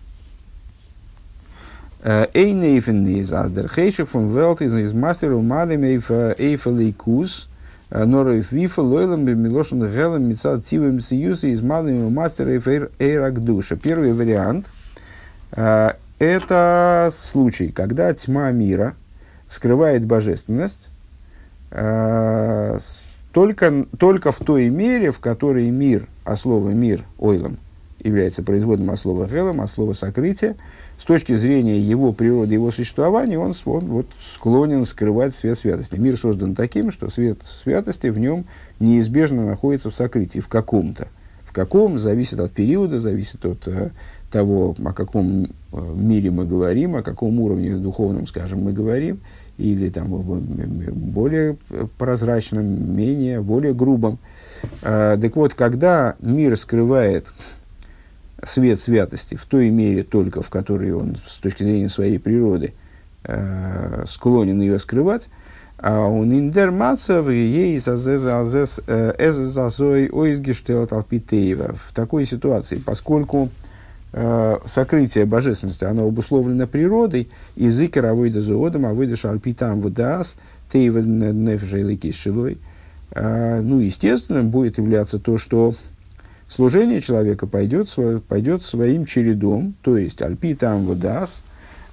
Эйнейфен 2.03 3.05
из 3.07 3.33
аздер 3.33 3.69
хейшек 3.73 4.09
фон 4.09 4.29
велт 4.33 4.61
из 4.61 4.73
из 4.73 4.93
мастеру 4.93 5.41
малим 5.41 5.83
эйфелейкус 5.83 7.49
норов 7.89 8.51
вифа 8.51 8.81
лойлом 8.81 9.25
милошен 9.25 9.79
гелем 9.89 10.29
мицад 10.29 10.65
тивым 10.65 10.99
сиюса 11.01 11.47
из 11.47 11.61
малым 11.61 12.13
мастера 12.13 12.59
эйрак 12.99 13.43
душа. 13.43 13.75
Первый 13.75 14.13
вариант– 14.13 14.65
это 15.55 17.11
случай, 17.15 17.69
когда 17.69 18.13
тьма 18.13 18.51
мира 18.51 18.95
скрывает 19.47 20.05
божественность 20.05 20.89
только, 23.31 23.85
только 23.97 24.31
в 24.31 24.39
той 24.39 24.69
мере, 24.69 25.11
в 25.11 25.19
которой 25.19 25.69
мир, 25.69 26.07
а 26.23 26.37
слово 26.37 26.69
мир, 26.69 27.03
ойлом, 27.19 27.57
является 27.99 28.43
производным 28.43 28.91
от 28.91 28.99
слова 28.99 29.27
гелем, 29.27 29.61
от 29.61 29.69
слова 29.69 29.93
сокрытие– 29.93 30.55
с 31.03 31.05
точки 31.05 31.35
зрения 31.35 31.81
его 31.81 32.13
природы, 32.13 32.53
его 32.53 32.71
существования, 32.71 33.37
он, 33.37 33.53
он 33.65 33.85
вот, 33.87 34.05
склонен 34.35 34.85
скрывать 34.85 35.35
свет 35.35 35.57
святости. 35.57 35.95
Мир 35.95 36.17
создан 36.17 36.55
таким, 36.55 36.91
что 36.91 37.09
свет 37.09 37.39
святости 37.63 38.07
в 38.07 38.17
нем 38.17 38.45
неизбежно 38.79 39.45
находится 39.45 39.89
в 39.89 39.95
сокрытии, 39.95 40.39
в 40.39 40.47
каком-то. 40.47 41.09
В 41.43 41.51
каком 41.51 41.99
зависит 41.99 42.39
от 42.39 42.53
периода, 42.53 43.01
зависит 43.01 43.43
от 43.45 43.67
э, 43.67 43.89
того, 44.33 44.75
о 44.83 44.93
каком 44.93 45.45
э, 45.45 45.47
мире 45.95 46.31
мы 46.31 46.45
говорим, 46.45 46.95
о 46.95 47.03
каком 47.03 47.39
уровне 47.39 47.75
духовном, 47.77 48.25
скажем, 48.25 48.63
мы 48.63 48.73
говорим, 48.73 49.19
или 49.59 49.89
там 49.89 50.07
более 50.07 51.55
прозрачном, 51.99 52.65
менее, 52.95 53.41
более 53.41 53.75
грубом. 53.75 54.17
Э, 54.81 55.17
так 55.21 55.35
вот, 55.35 55.53
когда 55.53 56.15
мир 56.19 56.57
скрывает 56.57 57.27
свет 58.43 58.81
святости 58.81 59.35
в 59.35 59.45
той 59.45 59.69
мере 59.69 60.03
только, 60.03 60.41
в 60.41 60.49
которой 60.49 60.91
он 60.93 61.17
с 61.27 61.37
точки 61.37 61.61
зрения 61.61 61.89
своей 61.89 62.17
природы 62.17 62.73
э, 63.23 64.05
склонен 64.07 64.59
ее 64.61 64.79
скрывать, 64.79 65.29
а 65.77 66.07
он 66.07 66.33
индермацев 66.33 67.29
ей 67.29 67.77
эзазой 67.77 68.69
ойзгештелт 70.11 70.91
алпитеева 70.91 71.75
в 71.75 71.93
такой 71.93 72.25
ситуации, 72.25 72.77
поскольку 72.77 73.49
э, 74.13 74.57
сокрытие 74.67 75.25
божественности, 75.25 75.83
оно 75.83 76.07
обусловлено 76.07 76.67
природой, 76.67 77.29
язык 77.55 77.97
равойда 77.97 78.41
зоодом, 78.41 78.85
а 78.85 78.93
выдаш 78.93 79.25
альпитам 79.25 79.81
вдас, 79.81 80.35
тейва 80.71 80.99
нефжейлики 80.99 82.11
шилой, 82.11 82.57
э, 83.11 83.61
ну, 83.61 83.79
естественно, 83.79 84.43
будет 84.43 84.77
являться 84.77 85.19
то, 85.19 85.37
что 85.37 85.73
служение 86.47 87.01
человека 87.01 87.47
пойдет, 87.47 87.89
пойдет 88.27 88.63
своим 88.63 89.05
чередом, 89.05 89.73
то 89.81 89.97
есть 89.97 90.21
альпи 90.21 90.55
там 90.55 90.85
водас, 90.85 91.41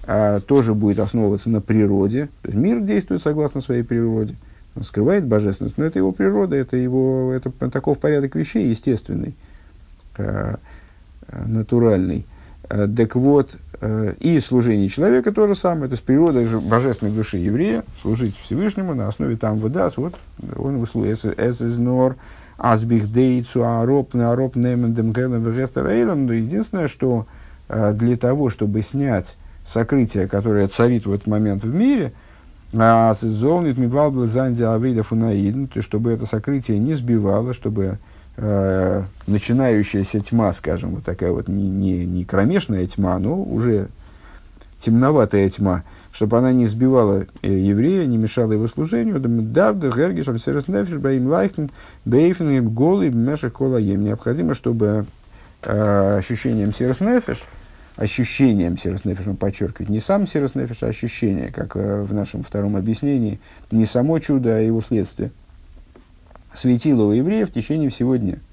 а, 0.06 0.40
тоже 0.40 0.74
будет 0.74 0.98
основываться 0.98 1.50
на 1.50 1.61
природе. 1.61 2.28
Мир 2.44 2.80
действует 2.80 3.22
согласно 3.22 3.61
своей 3.61 3.83
природе. 3.83 4.35
Он 4.74 4.83
скрывает 4.83 5.26
божественность, 5.26 5.78
но 5.78 5.85
это 5.85 5.98
его 5.98 6.12
природа, 6.12 6.56
это 6.56 6.76
его, 6.76 7.33
это 7.33 7.50
таков 7.70 7.98
порядок 7.98 8.35
вещей 8.35 8.68
естественный, 8.68 9.35
э, 10.16 10.56
натуральный. 11.47 12.27
Э, 12.69 12.88
так 12.95 13.16
вот, 13.16 13.57
э, 13.81 14.14
и 14.21 14.38
служение 14.40 14.88
человека 14.88 15.33
то 15.33 15.47
же 15.47 15.55
самое, 15.55 15.88
то 15.88 15.95
есть 15.95 16.05
природа 16.05 16.45
божественной 16.61 17.12
души 17.12 17.38
еврея, 17.38 17.85
служить 18.03 18.37
Всевышнему 18.37 18.95
на 18.95 19.09
основе 19.09 19.37
там 19.37 19.59
выдаст, 19.59 19.97
вот 19.97 20.14
он 20.57 20.79
выслуживает 20.79 21.38
эс 21.38 21.61
из 21.61 21.79
нор, 21.79 22.16
Азбих 22.62 23.11
дейцу 23.11 23.64
ароп 23.64 24.12
на 24.12 24.33
ароп 24.33 24.55
немендем 24.55 25.12
гелем 25.12 25.43
вегестер 25.43 25.85
Но 26.14 26.33
единственное, 26.33 26.88
что 26.88 27.27
э, 27.69 27.95
для 27.95 28.16
того, 28.16 28.51
чтобы 28.51 28.83
снять 28.83 29.37
сокрытие, 29.66 30.29
которое 30.29 30.69
царит 30.69 31.07
в 31.07 31.12
этот 31.12 31.27
момент 31.27 31.64
в 31.64 31.75
мире, 31.75 32.12
а 32.75 33.14
золнит 33.14 33.79
мивал 33.79 34.11
был 34.11 34.27
занди 34.27 34.62
авейда 34.62 35.03
фунаидн, 35.03 35.66
то 35.66 35.79
есть 35.79 35.88
чтобы 35.88 36.12
это 36.12 36.27
сокрытие 36.27 36.79
не 36.79 36.95
сбивало, 36.95 37.53
чтобы 37.53 37.99
э, 38.40 39.03
начинающаяся 39.26 40.20
тьма, 40.20 40.53
скажем, 40.53 40.94
вот 40.96 41.05
такая 41.05 41.31
вот 41.31 41.48
не, 41.48 41.68
не, 41.68 42.07
не 42.07 42.24
кромешная 42.24 42.87
тьма, 42.87 43.18
но 43.18 43.40
уже 43.40 43.88
темноватая 44.79 45.48
тьма, 45.50 45.85
чтобы 46.11 46.38
она 46.38 46.53
не 46.53 46.66
сбивала 46.66 47.26
э, 47.42 47.53
еврея, 47.53 48.07
не 48.07 48.16
мешала 48.16 48.53
его 48.53 48.66
служению. 48.66 49.20
Давда, 49.20 49.90
Гергишам, 49.90 50.38
Сереснефиш, 50.38 50.96
Баим 50.96 51.29
Лайхтен, 51.29 51.70
Бейфен, 52.07 52.68
Голый, 52.70 53.11
Меша 53.11 53.50
Колаем. 53.50 54.03
Необходимо, 54.05 54.55
чтобы 54.55 55.05
э, 55.62 56.16
ощущением 56.18 56.72
Сереснефиш, 56.72 57.44
ощущением 57.96 58.79
Сереснефиш, 58.79 59.26
он 59.26 59.37
подчеркивает, 59.37 59.90
не 59.90 60.00
сам 60.00 60.26
Сереснефиш, 60.26 60.83
а 60.83 60.87
ощущение, 60.87 61.53
как 61.53 61.76
э, 61.76 62.00
в 62.00 62.14
нашем 62.14 62.42
втором 62.42 62.76
объяснении, 62.76 63.38
не 63.70 63.85
само 63.85 64.18
чудо, 64.18 64.57
а 64.57 64.61
его 64.61 64.81
следствие, 64.81 65.31
светило 66.53 67.05
у 67.05 67.13
евреев 67.13 67.51
в 67.51 67.53
течение 67.53 67.91
всего 67.91 68.17
дня– 68.17 68.37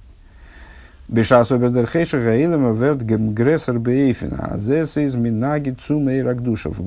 Бешас 1.08 1.52
обердер 1.54 1.88
хейша 1.88 2.20
гаилема 2.20 2.74
верт 2.74 3.02
гемгрессер 3.02 3.80
бейфина. 3.80 4.50
А 4.52 4.58
зес 4.58 4.98
из 4.98 5.16
минаги 5.16 5.72
цума 5.72 6.14
и 6.14 6.22
рагдушев. 6.22 6.78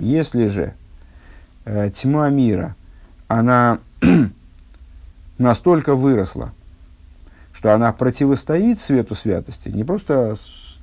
Если 0.00 0.46
же 0.46 0.74
э, 1.64 1.90
тьма 1.94 2.28
мира, 2.28 2.74
она 3.28 3.78
настолько 5.38 5.94
выросла, 5.94 6.52
что 7.52 7.72
она 7.72 7.92
противостоит 7.92 8.80
свету 8.80 9.14
святости, 9.14 9.68
не 9.68 9.84
просто 9.84 10.34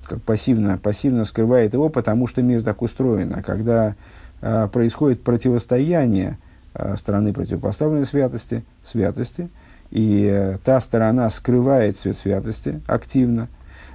как 0.05 0.21
пассивно, 0.21 0.77
пассивно 0.77 1.25
скрывает 1.25 1.73
его, 1.73 1.89
потому 1.89 2.27
что 2.27 2.43
мир 2.43 2.63
так 2.63 2.81
устроен, 2.81 3.33
а 3.35 3.41
когда 3.41 3.95
э, 4.39 4.69
происходит 4.71 5.21
противостояние 5.21 6.37
э, 6.73 6.95
стороны 6.95 7.33
противопоставленной 7.33 8.05
святости, 8.05 8.63
святости– 8.83 9.49
и 9.91 10.29
э, 10.31 10.57
та 10.63 10.79
сторона 10.79 11.29
скрывает 11.29 11.97
свет 11.97 12.17
святости 12.17 12.81
активно, 12.87 13.47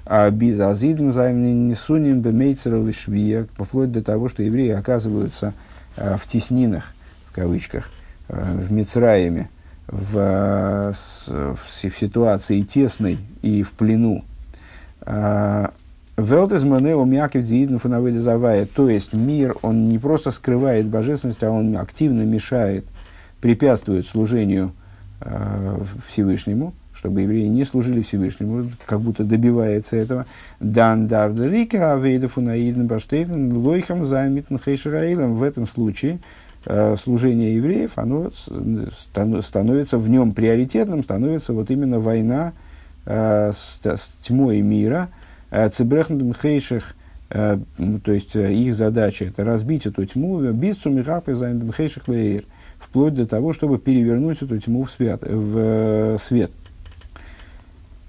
а 0.07 0.31
без 0.31 0.59
азидн 0.61 1.09
несуним 1.69 2.21
бемейцеров 2.21 2.95
швия, 2.95 3.47
вплоть 3.57 3.93
до 3.93 4.03
того, 4.03 4.29
что 4.29 4.43
евреи 4.43 4.71
оказываются 4.71 5.53
э, 5.97 6.17
в 6.17 6.27
теснинах, 6.27 6.95
в 7.31 7.35
кавычках, 7.35 7.91
э, 8.29 8.57
в 8.59 8.73
Мицраеме, 8.73 9.51
в, 9.87 10.93
в, 10.93 11.57
в 11.57 11.99
ситуации 11.99 12.63
тесной 12.63 13.19
и 13.43 13.63
в 13.63 13.73
плену. 13.73 14.25
Велтезмане 16.17 16.97
умякив 16.97 17.45
дзиидн 17.45 17.79
фунавыдезавая. 17.79 18.67
То 18.67 18.89
есть 18.89 19.13
мир, 19.15 19.57
он 19.63 19.89
не 19.89 19.99
просто 19.99 20.31
скрывает 20.31 20.87
божественность, 20.87 21.43
а 21.43 21.51
он 21.51 21.77
активно 21.77 22.23
мешает, 22.23 22.85
препятствует 23.41 24.07
служению 24.07 24.73
Всевышнему, 26.09 26.73
чтобы 26.95 27.23
евреи 27.23 27.47
не 27.47 27.65
служили 27.65 28.01
Всевышнему, 28.01 28.71
как 28.87 29.01
будто 29.01 29.25
добивается 29.25 29.97
этого. 29.97 30.27
Дан 30.61 31.09
дар 31.09 31.35
рикера 31.35 31.95
авейдафу 31.95 32.41
наидн 32.41 32.87
баштейн 32.87 33.57
лойхам 33.57 34.05
замитн 34.05 34.57
хейшираилом. 34.57 35.35
В 35.35 35.43
этом 35.43 35.67
случае 35.67 36.21
э, 36.65 36.97
служение 36.97 37.55
евреев, 37.57 37.93
оно 37.97 38.31
становится 39.43 39.99
в 39.99 40.09
нем 40.09 40.33
приоритетным, 40.33 41.03
становится 41.03 41.53
вот 41.53 41.71
именно 41.71 42.01
война 42.01 42.53
э, 43.05 43.53
с, 43.53 43.81
с 43.83 44.15
тьмой 44.23 44.61
мира, 44.61 45.09
צעברעכן 45.51 46.12
דעם 46.12 46.33
חושך, 46.33 46.95
то 47.29 47.59
есть 48.07 48.37
их 48.37 48.73
задача 48.73 49.25
это 49.25 49.43
разбить 49.43 49.85
эту 49.85 50.07
тьму, 50.07 50.41
ביז 50.53 50.73
צו 50.73 50.93
זיין 51.03 51.43
דעם 51.43 51.73
חושך 51.73 52.07
לאור– 52.07 52.45
вплоть 52.81 53.15
до 53.15 53.27
того, 53.27 53.53
чтобы 53.53 53.79
перевернуть 53.79 54.43
эту 54.43 54.59
тьму 54.59 54.85
в, 54.85 54.91
свет. 54.91 55.21
В 55.23 55.59
э, 55.59 56.17
свет. 56.19 56.51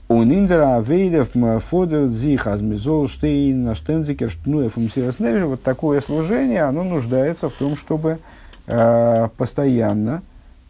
У 0.08 0.24
Ниндера 0.24 0.76
Авейдов 0.76 1.30
Фодер 1.64 2.08
Зих 2.08 2.48
Азмизол 2.48 3.08
Штейн 3.08 3.64
Наштензикер 3.64 4.30
Штнуев 4.30 4.76
Вот 4.76 5.64
такое 5.64 6.02
служение, 6.02 6.64
оно 6.64 6.84
нуждается 6.84 7.50
в 7.50 7.54
том, 7.54 7.78
чтобы 7.78 8.20
э, 8.68 9.30
постоянно 9.38 10.22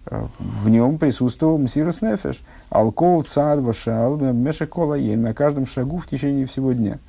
э, 0.06 0.24
в 0.38 0.70
нем 0.70 1.00
присутствовал 1.00 1.58
Мсирос 1.58 2.02
Нефеш. 2.02 2.42
Алкол, 2.70 3.24
Цад, 3.24 3.62
Вашал, 3.62 4.18
Мешекола, 4.18 4.98
на 4.98 5.34
каждом 5.34 5.66
шагу 5.66 5.98
в 5.98 6.06
течение 6.06 6.46
всего 6.46 6.74
дня. 6.74 7.00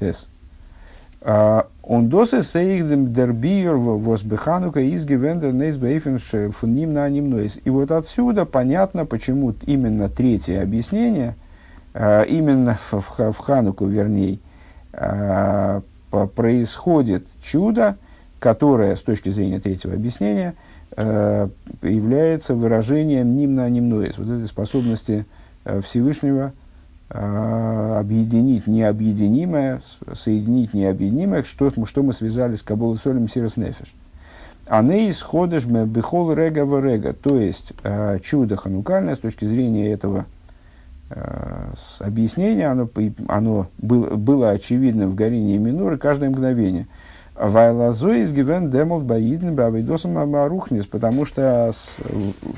Тес. 0.00 0.28
Он 1.28 2.08
досы 2.08 2.42
сейхдем 2.42 3.12
дербиер 3.12 3.76
возбеханука 3.76 4.80
из 4.80 5.04
гивендер 5.04 5.52
нейсбейфен 5.52 6.18
фунним 6.52 6.94
на 6.94 7.08
нойс. 7.08 7.58
И 7.64 7.70
вот 7.70 7.90
отсюда 7.90 8.46
понятно, 8.46 9.04
почему 9.04 9.54
именно 9.66 10.08
третье 10.08 10.62
объяснение, 10.62 11.36
именно 11.94 12.78
в, 12.90 13.36
Хануку, 13.36 13.84
вернее, 13.84 14.38
происходит 16.34 17.26
чудо, 17.42 17.98
которое, 18.38 18.96
с 18.96 19.00
точки 19.00 19.28
зрения 19.28 19.60
третьего 19.60 19.92
объяснения, 19.92 20.54
является 20.96 22.54
выражением 22.54 23.36
ним 23.36 23.54
на 23.54 23.68
нойс. 23.68 24.16
Вот 24.16 24.28
этой 24.28 24.46
способности 24.46 25.26
Всевышнего– 25.82 26.52
а, 26.62 26.67
объединить 27.10 28.66
необъединимое, 28.66 29.80
соединить 30.12 30.74
необъединимое, 30.74 31.42
что, 31.42 31.72
что 31.86 32.02
мы 32.02 32.12
связали 32.12 32.54
с 32.54 32.62
Кабулой 32.62 32.98
Солем 32.98 33.28
Сирос 33.28 33.56
Нефиш. 33.56 33.94
А 34.66 34.82
не 34.82 35.10
исходишь 35.10 35.64
бехол 35.64 36.32
рега 36.34 36.66
в 36.66 36.84
рега, 36.84 37.14
то 37.14 37.36
есть 37.36 37.72
э, 37.82 38.18
чудо 38.22 38.56
ханукальное 38.56 39.16
с 39.16 39.18
точки 39.18 39.46
зрения 39.46 39.90
этого 39.90 40.26
э, 41.08 41.72
объяснения, 42.00 42.66
оно, 42.66 42.90
оно 43.28 43.68
было, 43.78 44.14
было 44.16 44.50
очевидным 44.50 45.12
в 45.12 45.14
Горине 45.14 45.54
и 45.54 45.58
Миноре 45.58 45.96
каждое 45.96 46.28
мгновение. 46.28 46.86
Вайлазо 47.34 48.12
из 48.12 48.34
Гивен 48.34 48.68
Демол 48.68 49.00
Баидн 49.00 49.54
Бавидосом 49.54 50.18
Амарухнис, 50.18 50.84
потому 50.84 51.24
что 51.24 51.72
с, 51.72 51.96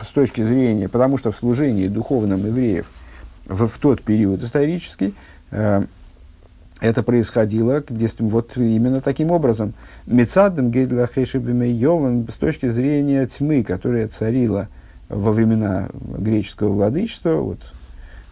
с 0.02 0.08
точки 0.08 0.42
зрения, 0.42 0.88
потому 0.88 1.16
что 1.18 1.30
в 1.30 1.36
служении 1.36 1.86
духовным 1.86 2.44
евреев– 2.44 2.90
в, 3.50 3.66
в 3.66 3.78
тот 3.78 4.02
период 4.02 4.42
исторический, 4.42 5.14
э, 5.50 5.82
это 6.80 7.02
происходило 7.02 7.84
вот 8.20 8.56
именно 8.56 9.00
таким 9.00 9.30
образом. 9.32 9.74
Мецадом 10.06 10.70
Гейдла 10.70 11.08
Хейшебимейовым 11.14 12.26
с 12.28 12.34
точки 12.34 12.70
зрения 12.70 13.26
тьмы, 13.26 13.62
которая 13.62 14.08
царила 14.08 14.68
во 15.08 15.32
времена 15.32 15.88
греческого 15.92 16.72
владычества, 16.72 17.34
вот, 17.34 17.72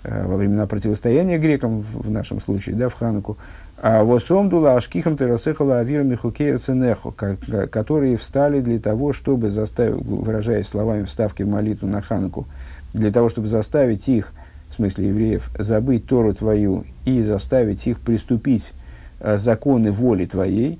э, 0.05 0.27
во 0.27 0.37
времена 0.37 0.67
противостояния 0.67 1.39
грекам 1.39 1.83
в 1.93 2.11
нашем 2.11 2.41
случае, 2.41 2.77
да, 2.77 2.89
в 2.89 2.95
Хануку, 2.95 3.37
а 3.81 4.03
восомдула 4.03 4.75
ашкихам 4.75 5.17
терасехала 5.17 5.79
авирами 5.79 6.15
хукея 6.15 6.57
ценехо, 6.57 7.13
которые 7.13 8.17
встали 8.17 8.61
для 8.61 8.79
того, 8.81 9.13
чтобы 9.13 9.51
заставить, 9.51 10.05
выражаясь 10.05 10.67
словами 10.67 11.05
вставки 11.05 11.43
в 11.43 11.49
молитву 11.49 11.87
на 11.87 12.01
Хануку, 12.01 12.47
для 12.93 13.13
того, 13.13 13.29
чтобы 13.29 13.49
заставить 13.49 14.09
их 14.09 14.33
смысле 14.79 15.09
евреев, 15.09 15.51
забыть 15.59 16.07
Тору 16.07 16.33
твою 16.35 16.85
и 17.05 17.21
заставить 17.23 17.87
их 17.87 17.99
приступить 17.99 18.73
э, 19.21 19.37
законы 19.37 19.91
воли 19.91 20.25
твоей. 20.25 20.79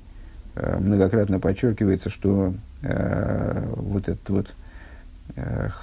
Э, 0.55 0.77
многократно 0.79 1.39
подчеркивается, 1.39 2.09
что 2.09 2.53
э, 2.81 3.73
вот 3.75 4.07
этот 4.07 4.29
вот 4.29 4.55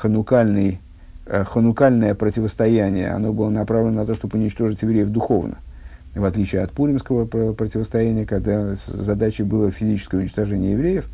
ханукальный, 0.01 0.81
ханукальное 1.25 2.15
противостояние, 2.17 3.11
оно 3.11 3.33
было 3.33 3.49
направлено 3.49 4.01
на 4.01 4.07
то, 4.07 4.15
чтобы 4.15 4.39
уничтожить 4.39 4.83
евреев 4.83 5.09
духовно. 5.09 5.59
В 6.15 6.25
отличие 6.25 6.63
от 6.63 6.73
пуримского 6.73 7.27
противостояния, 7.27 8.27
когда 8.27 8.75
задачей 8.75 9.45
было 9.45 9.71
физическое 9.71 10.19
уничтожение 10.19 10.73
евреев. 10.73 11.07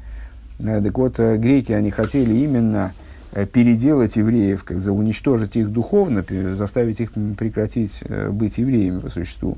Так 0.59 0.97
вот, 0.97 1.19
греки, 1.19 1.73
они 1.73 1.91
хотели 1.91 2.33
именно 2.35 2.93
переделать 3.33 4.17
евреев, 4.17 4.63
как 4.63 4.81
за 4.81 4.93
уничтожить 4.93 5.57
их 5.57 5.71
духовно, 5.71 6.25
заставить 6.55 7.01
их 7.01 7.13
прекратить 7.39 8.01
э, 8.05 8.29
быть 8.29 8.59
евреями 8.59 9.01
по 9.01 9.09
существу, 9.09 9.57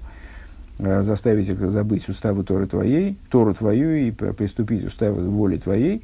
э, 0.78 1.02
заставить 1.02 1.48
их 1.48 1.70
забыть 1.70 2.08
уставы 2.08 2.44
Торы 2.44 2.66
твоей, 2.66 3.18
Тору 3.30 3.52
твою 3.52 3.90
и 3.94 4.10
приступить 4.12 4.84
уставы 4.84 5.28
воли 5.28 5.58
твоей. 5.58 6.02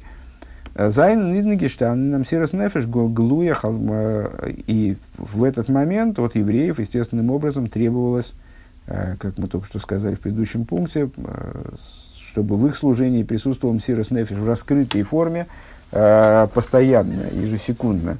Зайн 0.75 1.33
Ниднагештан 1.33 2.11
нам 2.11 2.25
сирос 2.25 2.53
нефеш 2.53 2.85
глуя 2.85 3.57
и 4.67 4.95
в 5.17 5.43
этот 5.43 5.67
момент 5.67 6.17
от 6.17 6.35
евреев 6.35 6.79
естественным 6.79 7.29
образом 7.29 7.67
требовалось, 7.67 8.35
как 8.85 9.37
мы 9.37 9.49
только 9.49 9.65
что 9.65 9.79
сказали 9.79 10.15
в 10.15 10.21
предыдущем 10.21 10.63
пункте, 10.63 11.09
чтобы 12.25 12.55
в 12.55 12.65
их 12.67 12.77
служении 12.77 13.23
присутствовал 13.23 13.77
сирос 13.81 14.11
нефеш 14.11 14.37
в 14.37 14.47
раскрытой 14.47 15.03
форме, 15.03 15.47
Э, 15.47 15.70
постоянно, 15.91 17.23
ежесекундно, 17.33 18.17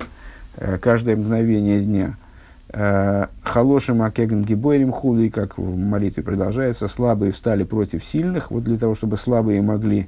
э, 0.58 0.78
каждое 0.78 1.16
мгновение 1.16 1.82
дня. 1.82 2.18
Э, 2.70 3.28
Халошим 3.44 4.02
Акеген 4.02 4.44
Гибойрим 4.44 4.92
Хули, 4.92 5.30
как 5.30 5.58
в 5.58 5.78
молитве 5.78 6.22
продолжается, 6.22 6.88
слабые 6.88 7.32
встали 7.32 7.64
против 7.64 8.04
сильных, 8.04 8.52
вот 8.52 8.66
для 8.66 8.78
того, 8.78 8.96
чтобы 8.96 9.18
слабые 9.18 9.62
могли 9.62 10.08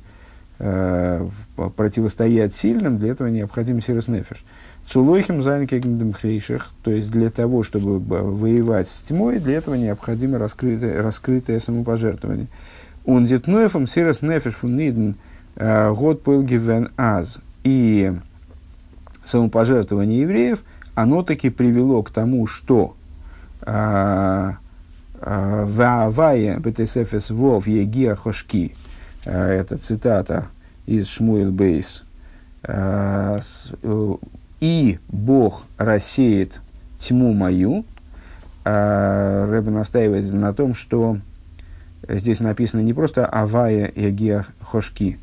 противостоять 1.75 2.53
сильным, 2.53 2.97
для 2.97 3.11
этого 3.11 3.27
необходим 3.27 3.81
сирос 3.81 4.07
нефиш. 4.07 4.45
Цулойхим 4.87 5.41
зайнкегендем 5.41 6.13
хейших, 6.13 6.69
то 6.83 6.91
есть 6.91 7.11
для 7.11 7.31
того, 7.31 7.63
чтобы 7.63 7.99
воевать 7.99 8.87
с 8.87 9.01
тьмой, 9.01 9.39
для 9.39 9.55
этого 9.55 9.75
необходимо 9.75 10.37
раскрытое, 10.37 11.01
раскрытое 11.01 11.59
самопожертвование. 11.59 12.47
Он 13.03 13.25
детноефом 13.25 13.87
сирос 13.87 14.21
нефиш 14.21 14.53
фуниден 14.53 15.15
год 15.57 16.23
пылгивен 16.23 16.91
аз 16.97 17.42
и 17.63 18.13
самопожертвование 19.23 20.21
евреев, 20.21 20.63
оно 20.95 21.23
таки 21.23 21.49
привело 21.49 22.03
к 22.03 22.11
тому, 22.11 22.45
что 22.47 22.95
а, 23.61 24.57
а, 25.21 25.65
Ваавая 25.65 26.59
Бетесефес 26.59 27.29
Вов 27.29 27.67
Егия 27.67 28.15
Хошки, 28.15 28.75
а, 29.25 29.49
это 29.49 29.77
цитата 29.77 30.47
из 30.85 31.07
Шмуэл 31.07 31.51
Бейс, 31.51 32.03
и 34.59 34.99
Бог 35.09 35.63
рассеет 35.77 36.61
тьму 36.99 37.33
мою, 37.33 37.85
Рэбе 38.63 39.71
настаивает 39.71 40.31
на 40.31 40.53
том, 40.53 40.73
что 40.73 41.17
здесь 42.07 42.39
написано 42.39 42.79
не 42.79 42.93
просто 42.93 43.25
Авая 43.25 43.91
Егия 43.93 44.45
Хошки, 44.61 45.19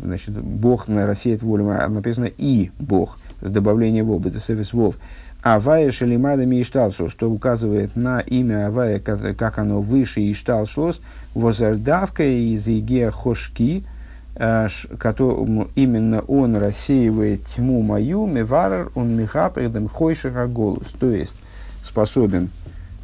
значит, 0.00 0.34
Бог 0.34 0.88
на 0.88 1.06
рассеет 1.06 1.42
волю, 1.42 1.70
а 1.70 1.88
написано 1.88 2.30
и 2.36 2.70
Бог 2.78 3.18
с 3.40 3.50
добавлением 3.50 4.06
вов, 4.06 4.22
бетесефис 4.22 4.72
вов. 4.72 4.96
Авая 5.42 5.90
шалимада 5.92 6.46
мишталшо, 6.46 7.08
что 7.08 7.30
указывает 7.30 7.94
на 7.94 8.20
имя 8.20 8.66
Авая, 8.66 8.98
как, 8.98 9.36
как 9.36 9.58
оно 9.58 9.80
выше 9.80 10.20
ишталшлос, 10.32 11.00
возардавка 11.34 12.24
из 12.24 12.66
Игея 12.66 13.12
Хошки, 13.12 13.84
э, 14.34 14.68
именно 15.76 16.20
он 16.22 16.56
рассеивает 16.56 17.44
тьму 17.44 17.82
мою, 17.82 18.26
меварар, 18.26 18.90
он 18.96 19.16
михапредом 19.16 19.88
хойшиха 19.88 20.48
голос, 20.48 20.88
то 20.98 21.10
есть 21.10 21.36
способен 21.84 22.50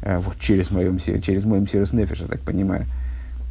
э, 0.01 0.17
вот 0.19 0.37
через, 0.37 0.71
моем, 0.71 0.99
через 0.99 1.45
мой 1.45 1.61
мсирос 1.61 1.93
я 1.93 2.05
так 2.05 2.41
понимаю, 2.41 2.85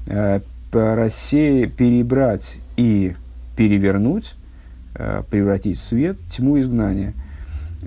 э, 0.07 0.41
рассеять, 0.73 1.75
перебрать 1.75 2.59
и 2.77 3.15
перевернуть, 3.57 4.35
э, 4.95 5.23
превратить 5.31 5.79
в 5.79 5.83
свет 5.83 6.19
тьму 6.31 6.61
изгнания. 6.61 7.15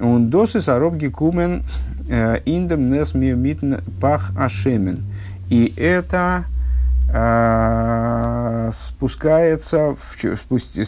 Он 0.02 0.30
досы 0.30 0.62
саробги 0.62 1.08
кумен 1.08 1.64
э, 2.10 2.40
индем 2.46 2.92
нес 2.92 3.14
митн 3.14 3.76
пах 4.00 4.32
ашемен. 4.38 5.04
И 5.50 5.74
это 5.78 6.46
э, 7.12 8.72
спускается 8.74 9.96
в, 9.96 10.38
спусти, 10.38 10.84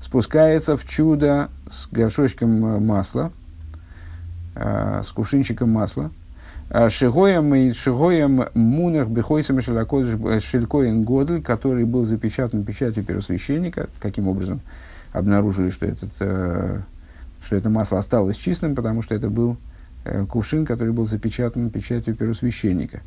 спускается 0.00 0.76
в 0.76 0.86
чудо 0.86 1.48
с 1.68 1.88
горшочком 1.88 2.84
масла, 2.86 3.32
с 4.54 5.08
кувшинчиком 5.08 5.70
масла, 5.70 6.10
Шигоем 6.88 7.72
Шигоем 7.74 8.46
Мунах 8.54 9.08
Бехойсом 9.08 9.60
Шелькоин 9.62 11.04
Годль, 11.04 11.40
который 11.40 11.84
был 11.84 12.04
запечатан 12.04 12.64
печатью 12.64 13.04
первосвященника. 13.04 13.88
Каким 14.00 14.26
образом 14.26 14.60
обнаружили, 15.12 15.70
что, 15.70 15.86
этот, 15.86 16.10
э, 16.20 16.80
что 17.42 17.56
это 17.56 17.70
масло 17.70 17.98
осталось 17.98 18.36
чистым, 18.36 18.74
потому 18.74 19.02
что 19.02 19.14
это 19.14 19.30
был 19.30 19.56
э, 20.04 20.26
кувшин, 20.26 20.66
который 20.66 20.92
был 20.92 21.06
запечатан 21.06 21.70
печатью 21.70 22.14
первосвященника. 22.14 23.00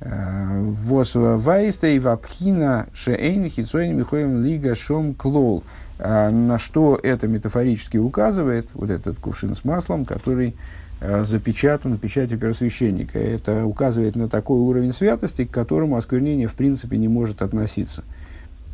Э, 0.00 0.60
Вос 0.60 1.12
вайста 1.14 1.86
и 1.86 1.98
вапхина 1.98 2.86
шеэйн 2.92 3.48
хитсоин 3.48 3.96
михоем 3.96 4.44
лига 4.44 4.74
шом 4.74 5.14
клол. 5.14 5.64
На 5.98 6.58
что 6.58 7.00
это 7.02 7.26
метафорически 7.26 7.96
указывает, 7.96 8.68
вот 8.74 8.90
этот 8.90 9.18
кувшин 9.18 9.54
с 9.54 9.64
маслом, 9.64 10.04
который 10.04 10.54
Э, 10.98 11.24
запечатан 11.24 11.98
печатью 11.98 12.38
первосвященника. 12.38 13.18
Это 13.18 13.66
указывает 13.66 14.16
на 14.16 14.28
такой 14.28 14.58
уровень 14.58 14.92
святости, 14.92 15.44
к 15.44 15.50
которому 15.50 15.96
осквернение 15.96 16.48
в 16.48 16.54
принципе 16.54 16.96
не 16.96 17.08
может 17.08 17.42
относиться. 17.42 18.02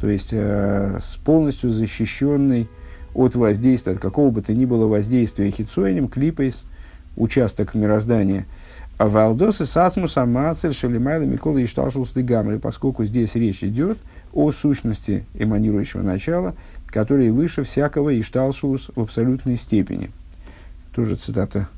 То 0.01 0.09
есть 0.09 0.29
э, 0.33 1.01
с 1.03 1.16
полностью 1.16 1.70
защищенный 1.70 2.68
от 3.14 3.35
воздействия, 3.35 3.95
от 3.95 3.99
какого 3.99 4.31
бы 4.31 4.41
то 4.41 4.55
ни 4.55 4.64
было 4.66 4.87
воздействия 4.87 5.51
хитсоинем, 5.51 6.09
клипейс, 6.09 6.64
участок 7.16 7.75
мироздания, 7.75 8.47
А 8.99 9.09
Валдосы 9.09 9.66
сацмус 9.66 10.16
амацель 10.16 10.73
шелимайла 10.73 11.25
Микола 11.25 11.59
и 11.59 11.66
шталшулсты 11.66 12.23
гамры, 12.23 12.59
поскольку 12.61 13.05
здесь 13.05 13.35
речь 13.35 13.64
идет 13.64 13.99
о 14.33 14.53
сущности 14.53 15.25
эманирующего 15.35 16.03
начала, 16.03 16.55
которое 16.87 17.33
выше 17.33 17.64
всякого 17.64 18.18
ишталшус 18.18 18.91
в 18.95 19.01
абсолютной 19.01 19.57
степени. 19.57 20.11
Тоже 20.95 21.16
цитата, 21.16 21.68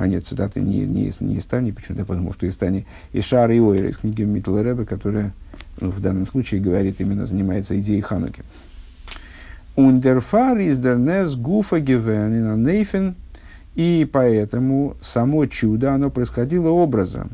а 0.00 0.06
нет, 0.06 0.26
цитата 0.26 0.60
не, 0.60 0.86
не, 0.86 1.12
не 1.20 1.34
из 1.34 1.44
Тани, 1.44 1.72
почему-то 1.72 2.00
я 2.00 2.06
подумал, 2.06 2.32
что 2.32 2.46
из 2.46 2.56
Тани, 2.56 2.86
из 3.12 3.22
Шара 3.24 3.54
и 3.54 3.60
Ойра, 3.60 3.86
из 3.86 3.98
книги 3.98 4.22
Митл 4.22 4.56
Рэбе, 4.56 4.86
которая 4.86 5.34
ну, 5.78 5.90
в 5.90 6.00
данном 6.00 6.26
случае 6.26 6.62
говорит, 6.62 7.02
именно 7.02 7.26
занимается 7.26 7.78
идеей 7.78 8.00
Хануки. 8.00 8.42
Ундерфар 9.76 10.56
из 10.56 10.78
дернес 10.78 11.34
гуфа 11.34 11.80
гевенина 11.80 12.56
нейфен, 12.56 13.14
и 13.74 14.08
поэтому 14.10 14.96
само 15.02 15.44
чудо, 15.44 15.92
оно 15.92 16.08
происходило 16.08 16.70
образом. 16.70 17.32